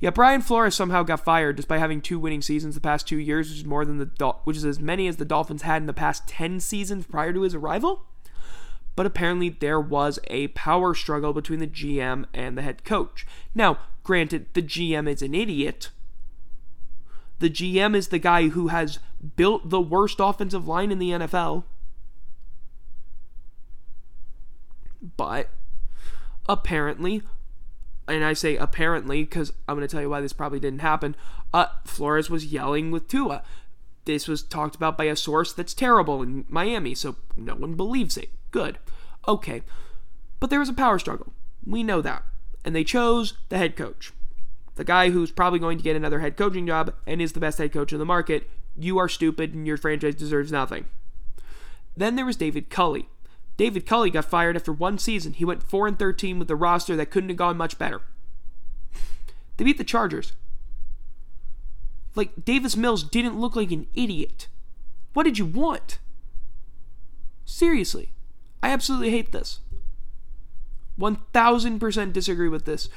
Yeah, 0.00 0.10
Brian 0.10 0.42
Flores 0.42 0.74
somehow 0.74 1.02
got 1.02 1.24
fired 1.24 1.56
despite 1.56 1.80
having 1.80 2.02
two 2.02 2.18
winning 2.18 2.42
seasons 2.42 2.74
the 2.74 2.82
past 2.82 3.08
two 3.08 3.16
years, 3.16 3.48
which 3.48 3.60
is 3.60 3.64
more 3.64 3.86
than 3.86 3.96
the 3.96 4.34
which 4.44 4.58
is 4.58 4.66
as 4.66 4.78
many 4.78 5.08
as 5.08 5.16
the 5.16 5.24
Dolphins 5.24 5.62
had 5.62 5.80
in 5.80 5.86
the 5.86 5.94
past 5.94 6.28
ten 6.28 6.60
seasons 6.60 7.06
prior 7.06 7.32
to 7.32 7.40
his 7.40 7.54
arrival 7.54 8.04
but 8.96 9.06
apparently 9.06 9.48
there 9.48 9.80
was 9.80 10.20
a 10.28 10.48
power 10.48 10.94
struggle 10.94 11.32
between 11.32 11.58
the 11.58 11.66
GM 11.66 12.26
and 12.32 12.56
the 12.56 12.62
head 12.62 12.84
coach. 12.84 13.26
Now, 13.52 13.78
granted, 14.04 14.46
the 14.52 14.62
GM 14.62 15.08
is 15.08 15.20
an 15.20 15.34
idiot. 15.34 15.90
The 17.38 17.50
GM 17.50 17.94
is 17.96 18.08
the 18.08 18.18
guy 18.18 18.48
who 18.48 18.68
has 18.68 18.98
built 19.36 19.70
the 19.70 19.80
worst 19.80 20.18
offensive 20.20 20.68
line 20.68 20.92
in 20.92 20.98
the 20.98 21.10
NFL. 21.10 21.64
But 25.16 25.50
apparently, 26.48 27.22
and 28.08 28.24
I 28.24 28.32
say 28.32 28.56
apparently 28.56 29.24
because 29.24 29.52
I'm 29.68 29.76
going 29.76 29.86
to 29.86 29.92
tell 29.92 30.00
you 30.00 30.10
why 30.10 30.20
this 30.20 30.32
probably 30.32 30.60
didn't 30.60 30.80
happen. 30.80 31.16
Uh, 31.52 31.66
Flores 31.84 32.30
was 32.30 32.46
yelling 32.46 32.90
with 32.90 33.08
Tua. 33.08 33.42
This 34.04 34.28
was 34.28 34.42
talked 34.42 34.74
about 34.74 34.98
by 34.98 35.04
a 35.04 35.16
source 35.16 35.52
that's 35.52 35.72
terrible 35.72 36.22
in 36.22 36.44
Miami, 36.48 36.94
so 36.94 37.16
no 37.36 37.54
one 37.54 37.74
believes 37.74 38.16
it. 38.16 38.30
Good. 38.50 38.78
Okay. 39.26 39.62
But 40.40 40.50
there 40.50 40.60
was 40.60 40.68
a 40.68 40.74
power 40.74 40.98
struggle. 40.98 41.32
We 41.66 41.82
know 41.82 42.02
that. 42.02 42.24
And 42.64 42.74
they 42.74 42.84
chose 42.84 43.34
the 43.48 43.58
head 43.58 43.76
coach. 43.76 44.12
The 44.76 44.84
guy 44.84 45.10
who's 45.10 45.30
probably 45.30 45.58
going 45.58 45.78
to 45.78 45.84
get 45.84 45.96
another 45.96 46.20
head 46.20 46.36
coaching 46.36 46.66
job 46.66 46.94
and 47.06 47.22
is 47.22 47.32
the 47.32 47.40
best 47.40 47.58
head 47.58 47.72
coach 47.72 47.92
in 47.92 47.98
the 47.98 48.04
market. 48.04 48.48
You 48.76 48.98
are 48.98 49.08
stupid 49.08 49.54
and 49.54 49.66
your 49.66 49.76
franchise 49.76 50.16
deserves 50.16 50.50
nothing. 50.50 50.86
Then 51.96 52.16
there 52.16 52.26
was 52.26 52.36
David 52.36 52.70
Culley. 52.70 53.08
David 53.56 53.86
Culley 53.86 54.10
got 54.10 54.24
fired 54.24 54.56
after 54.56 54.72
one 54.72 54.98
season. 54.98 55.32
He 55.32 55.44
went 55.44 55.62
4 55.62 55.86
and 55.86 55.98
13 55.98 56.40
with 56.40 56.50
a 56.50 56.56
roster 56.56 56.96
that 56.96 57.10
couldn't 57.10 57.28
have 57.28 57.38
gone 57.38 57.56
much 57.56 57.78
better. 57.78 58.00
They 59.56 59.64
beat 59.64 59.78
the 59.78 59.84
Chargers. 59.84 60.32
Like 62.16 62.44
Davis 62.44 62.76
Mills 62.76 63.04
didn't 63.04 63.38
look 63.38 63.54
like 63.54 63.70
an 63.70 63.86
idiot. 63.94 64.48
What 65.12 65.22
did 65.22 65.38
you 65.38 65.46
want? 65.46 65.98
Seriously. 67.44 68.10
I 68.62 68.70
absolutely 68.70 69.10
hate 69.10 69.30
this. 69.30 69.60
1000% 70.98 72.12
disagree 72.12 72.48
with 72.48 72.64
this. 72.64 72.88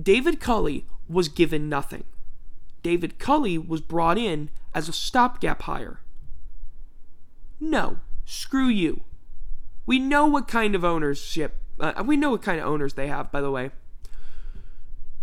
David 0.00 0.40
Culley 0.40 0.86
was 1.12 1.28
given 1.28 1.68
nothing. 1.68 2.04
David 2.82 3.18
Culley 3.18 3.58
was 3.58 3.80
brought 3.80 4.18
in 4.18 4.50
as 4.74 4.88
a 4.88 4.92
stopgap 4.92 5.62
hire. 5.62 6.00
No, 7.60 7.98
screw 8.24 8.66
you. 8.66 9.02
We 9.86 9.98
know 9.98 10.26
what 10.26 10.48
kind 10.48 10.74
of 10.74 10.84
ownership, 10.84 11.56
uh, 11.78 12.02
we 12.04 12.16
know 12.16 12.30
what 12.30 12.42
kind 12.42 12.60
of 12.60 12.66
owners 12.66 12.94
they 12.94 13.08
have, 13.08 13.30
by 13.30 13.40
the 13.40 13.50
way. 13.50 13.70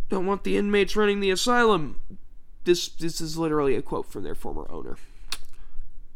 Don't 0.09 0.25
want 0.25 0.43
the 0.43 0.57
inmates 0.57 0.95
running 0.95 1.19
the 1.19 1.31
asylum. 1.31 1.99
This 2.63 2.89
this 2.89 3.21
is 3.21 3.37
literally 3.37 3.75
a 3.75 3.81
quote 3.81 4.11
from 4.11 4.23
their 4.23 4.35
former 4.35 4.67
owner. 4.69 4.97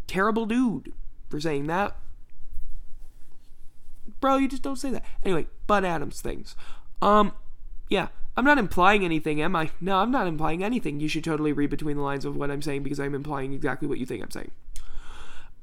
Terrible 0.07 0.45
dude 0.45 0.93
for 1.29 1.39
saying 1.39 1.67
that. 1.67 1.95
Bro, 4.19 4.37
you 4.37 4.47
just 4.47 4.63
don't 4.63 4.77
say 4.77 4.89
that. 4.91 5.05
Anyway, 5.23 5.47
Bud 5.67 5.85
Adams 5.85 6.21
things. 6.21 6.55
Um, 7.01 7.33
yeah, 7.89 8.07
I'm 8.35 8.45
not 8.45 8.57
implying 8.57 9.05
anything, 9.05 9.41
am 9.41 9.55
I? 9.55 9.71
No, 9.79 9.97
I'm 9.97 10.11
not 10.11 10.27
implying 10.27 10.63
anything. 10.63 10.99
You 10.99 11.07
should 11.07 11.23
totally 11.23 11.53
read 11.53 11.69
between 11.69 11.97
the 11.97 12.03
lines 12.03 12.25
of 12.25 12.35
what 12.35 12.49
I'm 12.49 12.61
saying 12.61 12.83
because 12.83 12.99
I'm 12.99 13.13
implying 13.13 13.53
exactly 13.53 13.87
what 13.87 13.99
you 13.99 14.05
think 14.05 14.23
I'm 14.23 14.31
saying. 14.31 14.51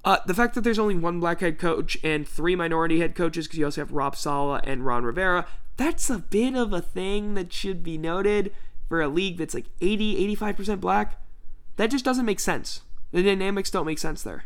Uh, 0.05 0.19
the 0.27 0.35
fact 0.35 0.55
that 0.55 0.63
there's 0.63 0.79
only 0.79 0.97
one 0.97 1.21
black 1.21 1.41
head 1.41 1.59
coach 1.59 1.99
and 2.03 2.27
three 2.27 2.57
minority 2.57 3.01
head 3.01 3.15
coaches, 3.15 3.47
because 3.47 3.59
you 3.59 3.65
also 3.65 3.81
have 3.81 3.93
Rob 3.93 4.17
Saleh 4.17 4.61
and 4.65 4.87
Ron 4.87 5.05
Rivera, 5.05 5.47
that's 5.77 6.09
a 6.09 6.19
bit 6.19 6.55
of 6.55 6.73
a 6.73 6.81
thing 6.81 7.35
that 7.35 7.53
should 7.53 7.83
be 7.83 7.99
noted 7.99 8.53
for 8.89 9.01
a 9.01 9.09
league 9.09 9.37
that's 9.37 9.55
like 9.55 9.67
80, 9.81 10.37
85% 10.37 10.81
black. 10.81 11.21
That 11.77 11.91
just 11.91 12.05
doesn't 12.05 12.27
make 12.27 12.41
sense. 12.41 12.83
The 13.13 13.23
dynamics 13.23 13.71
don't 13.71 13.87
make 13.87 13.99
sense 13.99 14.23
there. 14.23 14.45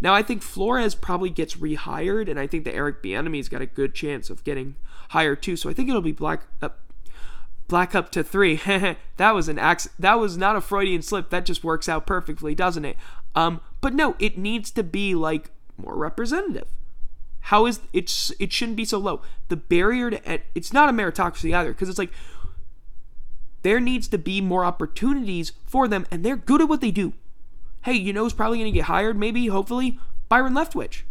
Now, 0.00 0.14
I 0.14 0.22
think 0.22 0.42
Flores 0.42 0.94
probably 0.94 1.30
gets 1.30 1.56
rehired, 1.56 2.28
and 2.30 2.40
I 2.40 2.46
think 2.46 2.64
that 2.64 2.74
Eric 2.74 3.02
Bieniemy's 3.02 3.48
got 3.48 3.60
a 3.60 3.66
good 3.66 3.94
chance 3.94 4.30
of 4.30 4.44
getting 4.44 4.76
hired 5.10 5.42
too. 5.42 5.56
So 5.56 5.68
I 5.68 5.74
think 5.74 5.88
it'll 5.88 6.00
be 6.00 6.12
black 6.12 6.44
up, 6.62 6.78
black 7.70 7.94
up 7.94 8.10
to 8.10 8.22
three. 8.22 8.56
that 9.16 9.34
was 9.34 9.48
an 9.48 9.58
acc- 9.58 9.96
That 9.98 10.18
was 10.18 10.36
not 10.36 10.56
a 10.56 10.60
Freudian 10.60 11.00
slip. 11.00 11.30
That 11.30 11.46
just 11.46 11.64
works 11.64 11.88
out 11.88 12.06
perfectly, 12.06 12.54
doesn't 12.54 12.84
it? 12.84 12.96
Um, 13.34 13.62
but 13.80 13.94
no, 13.94 14.16
it 14.18 14.36
needs 14.36 14.70
to 14.72 14.82
be 14.82 15.14
like 15.14 15.50
more 15.78 15.96
representative. 15.96 16.68
How 17.44 17.64
is 17.64 17.80
it's 17.94 18.30
it 18.38 18.52
shouldn't 18.52 18.76
be 18.76 18.84
so 18.84 18.98
low. 18.98 19.22
The 19.48 19.56
barrier 19.56 20.10
to 20.10 20.40
it's 20.54 20.74
not 20.74 20.90
a 20.90 20.92
meritocracy 20.92 21.56
either 21.56 21.72
because 21.72 21.88
it's 21.88 21.98
like 21.98 22.12
there 23.62 23.80
needs 23.80 24.08
to 24.08 24.18
be 24.18 24.40
more 24.40 24.64
opportunities 24.64 25.52
for 25.66 25.88
them, 25.88 26.06
and 26.10 26.24
they're 26.24 26.36
good 26.36 26.60
at 26.60 26.68
what 26.68 26.80
they 26.80 26.90
do. 26.90 27.14
Hey, 27.82 27.94
you 27.94 28.12
know 28.12 28.24
who's 28.24 28.32
probably 28.32 28.58
going 28.58 28.72
to 28.72 28.78
get 28.78 28.86
hired? 28.86 29.18
Maybe, 29.18 29.46
hopefully, 29.46 29.98
Byron 30.28 30.54
Leftwich. 30.54 31.02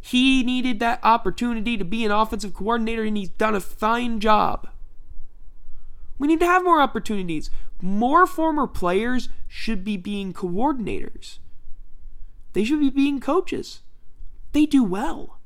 He 0.00 0.44
needed 0.44 0.78
that 0.80 1.00
opportunity 1.02 1.76
to 1.76 1.84
be 1.84 2.04
an 2.04 2.12
offensive 2.12 2.54
coordinator, 2.54 3.02
and 3.02 3.16
he's 3.16 3.30
done 3.30 3.54
a 3.54 3.60
fine 3.60 4.20
job. 4.20 4.68
We 6.18 6.28
need 6.28 6.40
to 6.40 6.46
have 6.46 6.64
more 6.64 6.80
opportunities. 6.80 7.50
More 7.80 8.26
former 8.26 8.66
players 8.66 9.28
should 9.48 9.84
be 9.84 9.96
being 9.96 10.32
coordinators. 10.32 11.38
They 12.52 12.64
should 12.64 12.80
be 12.80 12.90
being 12.90 13.20
coaches. 13.20 13.82
They 14.52 14.64
do 14.64 14.82
well 14.82 15.38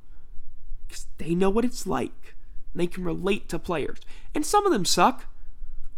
because 0.87 1.07
they 1.19 1.35
know 1.35 1.51
what 1.51 1.65
it's 1.65 1.87
like. 1.87 2.35
They 2.75 2.87
can 2.87 3.05
relate 3.05 3.49
to 3.49 3.59
players. 3.59 3.99
And 4.35 4.47
some 4.47 4.65
of 4.65 4.73
them 4.73 4.85
suck. 4.85 5.27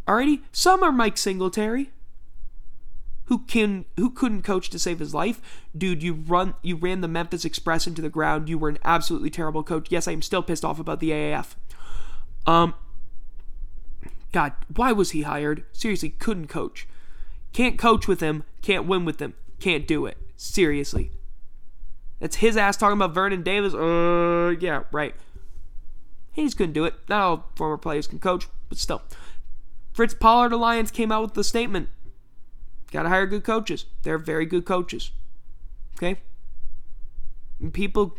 Alrighty? 0.08 0.40
Some 0.52 0.82
are 0.82 0.92
Mike 0.92 1.18
Singletary 1.18 1.90
who 3.26 3.38
can 3.38 3.84
who 3.96 4.10
couldn't 4.10 4.42
coach 4.42 4.68
to 4.70 4.78
save 4.78 4.98
his 4.98 5.14
life 5.14 5.40
dude 5.76 6.02
you 6.02 6.12
run 6.12 6.54
you 6.62 6.76
ran 6.76 7.00
the 7.00 7.08
memphis 7.08 7.44
express 7.44 7.86
into 7.86 8.02
the 8.02 8.10
ground 8.10 8.48
you 8.48 8.58
were 8.58 8.68
an 8.68 8.78
absolutely 8.84 9.30
terrible 9.30 9.62
coach 9.62 9.86
yes 9.90 10.06
i'm 10.08 10.20
still 10.20 10.42
pissed 10.42 10.64
off 10.64 10.78
about 10.78 11.00
the 11.00 11.10
aaf 11.10 11.54
um 12.46 12.74
god 14.32 14.52
why 14.74 14.92
was 14.92 15.10
he 15.10 15.22
hired? 15.22 15.64
Seriously 15.72 16.10
couldn't 16.10 16.48
coach. 16.48 16.88
Can't 17.52 17.78
coach 17.78 18.08
with 18.08 18.20
him 18.20 18.44
can't 18.62 18.86
win 18.86 19.04
with 19.04 19.20
him 19.20 19.34
can't 19.60 19.86
do 19.86 20.06
it. 20.06 20.16
Seriously. 20.36 21.12
That's 22.18 22.36
his 22.36 22.56
ass 22.56 22.76
talking 22.76 22.98
about 22.98 23.14
vernon 23.14 23.42
davis. 23.42 23.74
Uh 23.74 24.54
yeah 24.60 24.84
right. 24.92 25.14
He 26.32 26.44
just 26.44 26.56
couldn't 26.56 26.72
do 26.72 26.84
it. 26.84 26.94
Not 27.08 27.20
all 27.20 27.50
former 27.54 27.78
players 27.78 28.06
can 28.06 28.18
coach 28.18 28.48
but 28.68 28.78
still. 28.78 29.02
Fritz 29.92 30.14
pollard 30.14 30.52
alliance 30.52 30.90
came 30.90 31.12
out 31.12 31.22
with 31.22 31.34
the 31.34 31.44
statement. 31.44 31.88
Got 32.90 33.04
to 33.04 33.08
hire 33.08 33.26
good 33.26 33.44
coaches. 33.44 33.86
They're 34.02 34.18
very 34.18 34.46
good 34.46 34.64
coaches. 34.64 35.12
Okay? 35.96 36.20
And 37.60 37.72
people 37.72 38.16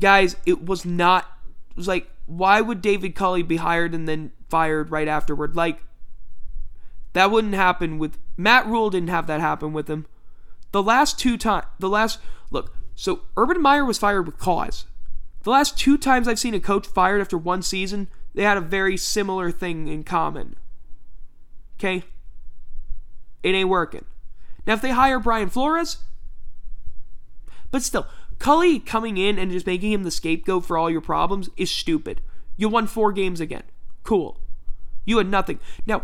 guys, 0.00 0.36
it 0.46 0.64
was 0.64 0.84
not 0.84 1.26
it 1.70 1.76
was 1.76 1.88
like 1.88 2.10
why 2.26 2.60
would 2.60 2.80
David 2.80 3.14
Culley 3.14 3.42
be 3.42 3.56
hired 3.56 3.94
and 3.94 4.08
then 4.08 4.32
fired 4.52 4.90
right 4.90 5.08
afterward. 5.08 5.56
Like, 5.56 5.82
that 7.14 7.30
wouldn't 7.30 7.54
happen 7.54 7.98
with 7.98 8.18
Matt 8.36 8.66
Rhule 8.66 8.90
didn't 8.90 9.08
have 9.08 9.26
that 9.26 9.40
happen 9.40 9.72
with 9.72 9.88
him. 9.88 10.04
The 10.72 10.82
last 10.82 11.18
two 11.18 11.38
times, 11.38 11.64
the 11.78 11.88
last 11.88 12.18
look, 12.50 12.76
so 12.94 13.22
Urban 13.34 13.62
Meyer 13.62 13.82
was 13.82 13.96
fired 13.96 14.26
with 14.26 14.36
cause. 14.36 14.84
The 15.42 15.50
last 15.50 15.78
two 15.78 15.96
times 15.96 16.28
I've 16.28 16.38
seen 16.38 16.52
a 16.52 16.60
coach 16.60 16.86
fired 16.86 17.22
after 17.22 17.38
one 17.38 17.62
season, 17.62 18.08
they 18.34 18.42
had 18.42 18.58
a 18.58 18.62
very 18.62 18.98
similar 18.98 19.50
thing 19.50 19.88
in 19.88 20.04
common. 20.04 20.56
Okay? 21.78 22.04
It 23.42 23.54
ain't 23.54 23.70
working. 23.70 24.04
Now, 24.66 24.74
if 24.74 24.82
they 24.82 24.90
hire 24.90 25.18
Brian 25.18 25.48
Flores, 25.48 25.96
but 27.70 27.82
still, 27.82 28.06
Culley 28.42 28.80
coming 28.80 29.18
in 29.18 29.38
and 29.38 29.52
just 29.52 29.68
making 29.68 29.92
him 29.92 30.02
the 30.02 30.10
scapegoat 30.10 30.66
for 30.66 30.76
all 30.76 30.90
your 30.90 31.00
problems 31.00 31.48
is 31.56 31.70
stupid. 31.70 32.20
You 32.56 32.68
won 32.68 32.88
four 32.88 33.12
games 33.12 33.38
again. 33.38 33.62
Cool. 34.02 34.40
You 35.04 35.18
had 35.18 35.28
nothing. 35.28 35.60
Now, 35.86 36.02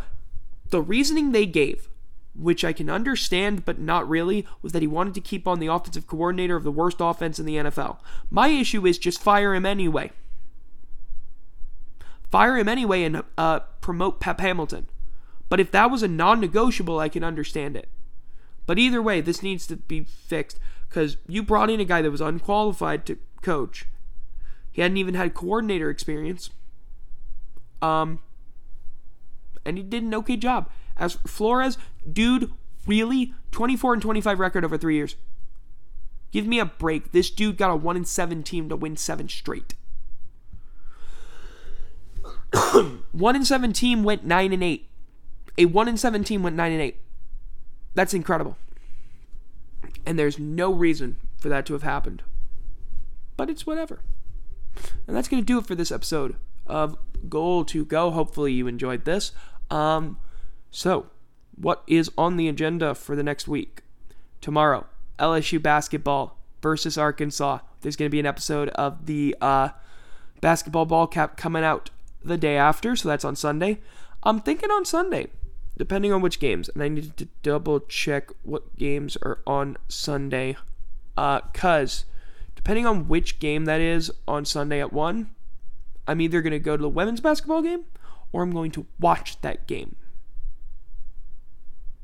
the 0.71 0.81
reasoning 0.81 1.33
they 1.33 1.47
gave, 1.47 1.89
which 2.37 2.65
I 2.65 2.73
can 2.73 2.89
understand 2.89 3.65
but 3.65 3.81
not 3.81 4.09
really, 4.09 4.47
was 4.63 4.71
that 4.71 4.83
he 4.83 4.87
wanted 4.87 5.15
to 5.15 5.21
keep 5.21 5.49
on 5.49 5.59
the 5.59 5.67
offensive 5.67 6.07
coordinator 6.07 6.55
of 6.55 6.63
the 6.63 6.71
worst 6.71 6.99
offense 7.01 7.41
in 7.41 7.45
the 7.45 7.57
NFL. 7.57 7.99
My 8.31 8.47
issue 8.47 8.87
is 8.87 8.99
just 8.99 9.21
fire 9.21 9.53
him 9.53 9.67
anyway. 9.67 10.13
Fire 12.31 12.57
him 12.57 12.69
anyway 12.69 13.03
and 13.03 13.25
uh, 13.37 13.59
promote 13.81 14.21
Pep 14.21 14.39
Hamilton. 14.39 14.87
But 15.49 15.59
if 15.59 15.73
that 15.73 15.91
was 15.91 16.05
a 16.05 16.09
non 16.09 16.39
negotiable, 16.39 17.01
I 17.01 17.09
can 17.09 17.25
understand 17.25 17.77
it. 17.77 17.89
But 18.65 18.79
either 18.79 19.03
way, 19.03 19.21
this 19.21 19.43
needs 19.43 19.67
to 19.67 19.75
be 19.75 20.05
fixed 20.05 20.61
because 20.89 21.17
you 21.27 21.43
brought 21.43 21.71
in 21.71 21.81
a 21.81 21.85
guy 21.85 22.03
that 22.03 22.11
was 22.11 22.21
unqualified 22.21 23.05
to 23.07 23.19
coach. 23.43 23.87
He 24.73 24.83
hadn't 24.83 24.97
even 24.97 25.15
had 25.15 25.35
coordinator 25.35 25.91
experience. 25.91 26.51
Um, 27.83 28.21
and 29.65 29.77
he 29.77 29.83
did 29.83 30.03
an 30.03 30.15
okay 30.15 30.37
job. 30.37 30.71
As 30.97 31.15
Flores, 31.27 31.79
dude, 32.11 32.53
really 32.87 33.35
24 33.53 33.95
and 33.95 34.03
25 34.03 34.39
record 34.41 34.65
over 34.65 34.79
three 34.79 34.97
years. 34.97 35.17
Give 36.31 36.47
me 36.47 36.59
a 36.59 36.67
break. 36.67 37.13
This 37.13 37.31
dude 37.31 37.57
got 37.57 37.71
a 37.71 37.77
one 37.77 37.97
in 37.97 38.05
seven 38.05 38.43
team 38.43 38.69
to 38.69 38.77
win 38.77 38.97
seven 38.97 39.29
straight. 39.29 39.75
one 43.13 43.37
in 43.37 43.45
seven 43.45 43.73
team 43.73 44.03
went 44.05 44.25
nine 44.25 44.53
and 44.53 44.63
eight. 44.63 44.89
A 45.57 45.65
one 45.65 45.89
in 45.89 45.97
seven 45.97 46.25
team 46.25 46.43
went 46.43 46.57
nine 46.57 46.73
and 46.73 46.81
eight. 46.81 46.99
That's 47.95 48.15
incredible. 48.15 48.57
And 50.09 50.19
there's 50.19 50.39
no 50.39 50.73
reason 50.73 51.19
for 51.37 51.51
that 51.51 51.67
to 51.67 51.75
have 51.75 51.83
happened. 51.83 52.23
But 53.37 53.51
it's 53.51 53.67
whatever. 53.67 54.01
And 55.07 55.15
that's 55.15 55.29
going 55.29 55.43
to 55.43 55.47
do 55.47 55.59
it 55.59 55.67
for 55.67 55.75
this 55.75 55.93
episode 55.93 56.37
of 56.67 56.97
Goal 57.29 57.63
to 57.67 57.85
Go. 57.85 58.11
Hopefully 58.11 58.55
you 58.55 58.67
enjoyed 58.67 59.05
this. 59.05 59.33
Um, 59.71 60.17
so, 60.71 61.11
what 61.57 61.83
is 61.87 62.11
on 62.17 62.39
the 62.39 62.49
agenda 62.49 62.95
for 62.95 63.17
the 63.17 63.23
next 63.23 63.49
week? 63.49 63.83
Tomorrow, 64.41 64.87
LSU 65.19 65.61
basketball 65.61 66.39
versus 66.63 66.97
Arkansas. 66.97 67.59
There's 67.83 67.97
going 67.97 68.09
to 68.09 68.11
be 68.11 68.21
an 68.21 68.25
episode 68.25 68.71
of 68.71 69.05
the 69.05 69.37
uh, 69.43 69.69
basketball 70.41 70.87
ball 70.87 71.07
cap 71.07 71.37
coming 71.37 71.65
out 71.65 71.91
the 72.25 72.39
day 72.39 72.57
after, 72.57 72.97
so 72.97 73.11
that's 73.11 73.27
on 73.27 73.37
Sunday. 73.37 73.81
I'm 74.23 74.41
thinking 74.41 74.71
on 74.71 74.87
Sunday, 74.87 75.27
depending 75.79 76.13
on 76.13 76.21
which 76.21 76.41
games, 76.41 76.69
and 76.69 76.83
I 76.83 76.89
need 76.89 77.17
to 77.17 77.29
double 77.43 77.81
check 77.81 78.31
what 78.43 78.77
games 78.77 79.17
are 79.23 79.41
on 79.47 79.77
Sunday. 79.89 80.57
Uh, 81.17 81.41
cause 81.53 82.05
depending 82.55 82.87
on 82.87 83.09
which 83.09 83.39
game 83.39 83.65
that 83.65 83.81
is 83.81 84.13
on 84.27 84.45
Sunday 84.45 84.81
at 84.81 84.93
one, 84.93 85.31
I'm 86.07 86.21
either 86.21 86.43
gonna 86.43 86.59
go 86.59 86.77
to 86.77 86.83
the 86.83 86.89
women's 86.89 87.21
basketball 87.21 87.63
game 87.63 87.85
or 88.33 88.43
I'm 88.43 88.53
going 88.53 88.71
to 88.73 88.87
watch 89.01 89.41
that 89.41 89.67
game. 89.67 89.97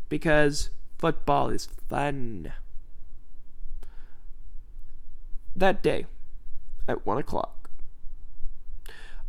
Because 0.09 0.71
football 0.99 1.49
is 1.51 1.67
fun. 1.67 2.53
That 5.57 5.83
day 5.83 6.07
at 6.89 7.07
1 7.07 7.19
o'clock. 7.19 7.71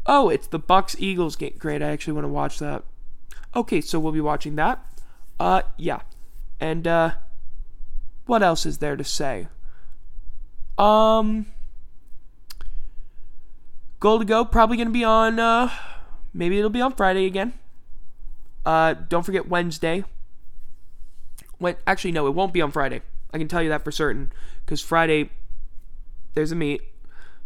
Oh, 0.06 0.30
it's 0.30 0.48
the 0.48 0.60
Bucks 0.60 0.96
Eagles 1.00 1.36
game. 1.36 1.56
Great, 1.58 1.82
I 1.82 1.90
actually 1.90 2.14
want 2.14 2.26
to 2.26 2.30
watch 2.30 2.60
that. 2.60 2.84
Okay, 3.56 3.82
so 3.82 4.00
we'll 4.00 4.12
be 4.12 4.22
watching 4.22 4.56
that. 4.56 4.86
Uh, 5.40 5.62
yeah. 5.78 6.02
And, 6.60 6.88
uh, 6.88 7.12
what 8.26 8.44
else 8.44 8.66
is 8.66 8.80
there 8.80 8.96
to 8.96 9.04
say? 9.04 9.48
Um, 10.78 11.46
Goal 14.00 14.20
to 14.20 14.26
Go 14.26 14.44
probably 14.46 14.78
going 14.78 14.88
to 14.88 14.94
be 14.94 15.04
on, 15.04 15.40
uh, 15.40 15.70
Maybe 16.36 16.58
it'll 16.58 16.70
be 16.70 16.82
on 16.82 16.94
Friday 16.94 17.26
again. 17.26 17.54
Uh, 18.66 18.94
don't 18.94 19.24
forget 19.24 19.48
Wednesday. 19.48 20.04
When 21.60 21.78
actually 21.88 22.12
no, 22.12 22.28
it 22.28 22.32
won't 22.32 22.52
be 22.52 22.62
on 22.62 22.72
Friday. 22.72 23.02
I 23.34 23.38
can 23.38 23.48
tell 23.48 23.64
you 23.64 23.70
that 23.70 23.86
for 23.86 23.92
certain 23.92 24.34
because 24.66 24.82
Friday 24.82 25.30
there's 26.34 26.52
a 26.52 26.56
meet. 26.56 26.82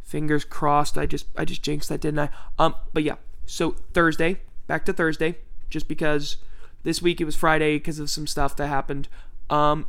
Fingers 0.02 0.44
crossed. 0.44 0.98
I 0.98 1.06
just 1.06 1.28
I 1.38 1.46
just 1.46 1.62
jinxed 1.62 1.90
that, 1.90 2.02
didn't 2.02 2.20
I? 2.20 2.30
Um, 2.58 2.74
but 2.92 3.04
yeah. 3.04 3.16
So 3.46 3.76
Thursday, 3.94 4.42
back 4.66 4.86
to 4.86 4.94
Thursday, 4.94 5.38
just 5.70 5.88
because 5.88 6.38
this 6.84 7.02
week 7.02 7.20
it 7.22 7.26
was 7.26 7.36
Friday 7.36 7.78
because 7.78 8.00
of 8.00 8.10
some 8.10 8.28
stuff 8.28 8.56
that 8.56 8.68
happened. 8.68 9.08
Um, 9.50 9.86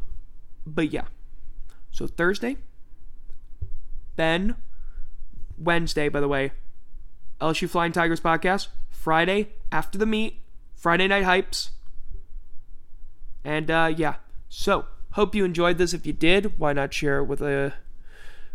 but 0.66 0.92
yeah. 0.92 1.04
So 1.90 2.06
Thursday, 2.06 2.56
then 4.16 4.56
Wednesday, 5.58 6.08
by 6.08 6.20
the 6.20 6.28
way, 6.28 6.52
LSU 7.40 7.68
Flying 7.68 7.92
Tigers 7.92 8.20
podcast. 8.20 8.68
Friday 8.90 9.48
after 9.72 9.98
the 9.98 10.06
meet, 10.06 10.40
Friday 10.74 11.08
night 11.08 11.24
hypes. 11.24 11.70
And 13.44 13.70
uh, 13.70 13.92
yeah, 13.96 14.16
so 14.48 14.86
hope 15.12 15.34
you 15.34 15.44
enjoyed 15.44 15.78
this. 15.78 15.94
If 15.94 16.06
you 16.06 16.12
did, 16.12 16.58
why 16.58 16.72
not 16.74 16.92
share 16.92 17.18
it 17.18 17.24
with 17.24 17.40
a 17.40 17.74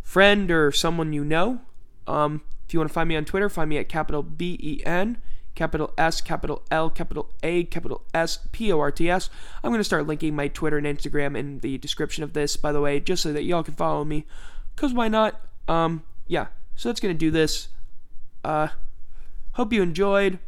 friend 0.04 0.52
or 0.52 0.72
someone 0.72 1.14
you 1.14 1.26
know? 1.26 1.62
Um, 2.06 2.42
if 2.68 2.74
you 2.74 2.80
want 2.80 2.90
to 2.90 2.94
find 2.94 3.10
me 3.10 3.16
on 3.16 3.26
Twitter, 3.26 3.50
find 3.50 3.70
me 3.70 3.78
at 3.78 3.90
capital 3.90 4.22
B 4.22 4.58
E 4.62 4.86
N, 4.86 5.22
capital 5.56 5.94
S, 5.98 6.22
capital 6.22 6.62
L, 6.70 6.90
capital 6.90 7.30
A, 7.42 7.64
capital 7.64 8.04
S, 8.14 8.40
P 8.52 8.72
O 8.72 8.80
R 8.80 8.92
T 8.92 9.10
S. 9.10 9.30
I'm 9.64 9.72
going 9.72 9.80
to 9.80 9.84
start 9.84 10.08
linking 10.08 10.36
my 10.36 10.48
Twitter 10.48 10.78
and 10.78 10.86
Instagram 10.86 11.38
in 11.38 11.60
the 11.60 11.78
description 11.78 12.24
of 12.24 12.34
this, 12.34 12.58
by 12.58 12.72
the 12.72 12.82
way, 12.82 13.00
just 13.00 13.24
so 13.24 13.34
that 13.34 13.44
y'all 13.44 13.64
can 13.64 13.74
follow 13.74 14.06
me. 14.06 14.26
Because 14.76 14.94
why 14.94 15.08
not? 15.08 15.42
Um, 15.68 16.04
yeah, 16.28 16.48
so 16.76 16.90
that's 16.90 17.00
going 17.00 17.14
to 17.14 17.18
do 17.18 17.32
this. 17.32 17.70
Uh, 18.44 18.68
Hope 19.56 19.72
you 19.72 19.82
enjoyed. 19.82 20.40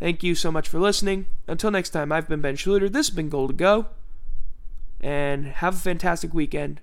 Thank 0.00 0.24
you 0.24 0.34
so 0.34 0.50
much 0.50 0.68
for 0.68 0.80
listening. 0.80 1.26
Until 1.46 1.70
next 1.70 1.90
time, 1.90 2.10
I've 2.10 2.28
been 2.28 2.40
Ben 2.40 2.56
Schluter. 2.56 2.90
This 2.90 3.06
has 3.06 3.14
been 3.14 3.28
Goal 3.28 3.46
to 3.46 3.54
Go. 3.54 3.86
And 5.00 5.46
have 5.46 5.74
a 5.74 5.78
fantastic 5.78 6.34
weekend. 6.34 6.80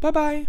Bye 0.00 0.10
bye. 0.10 0.46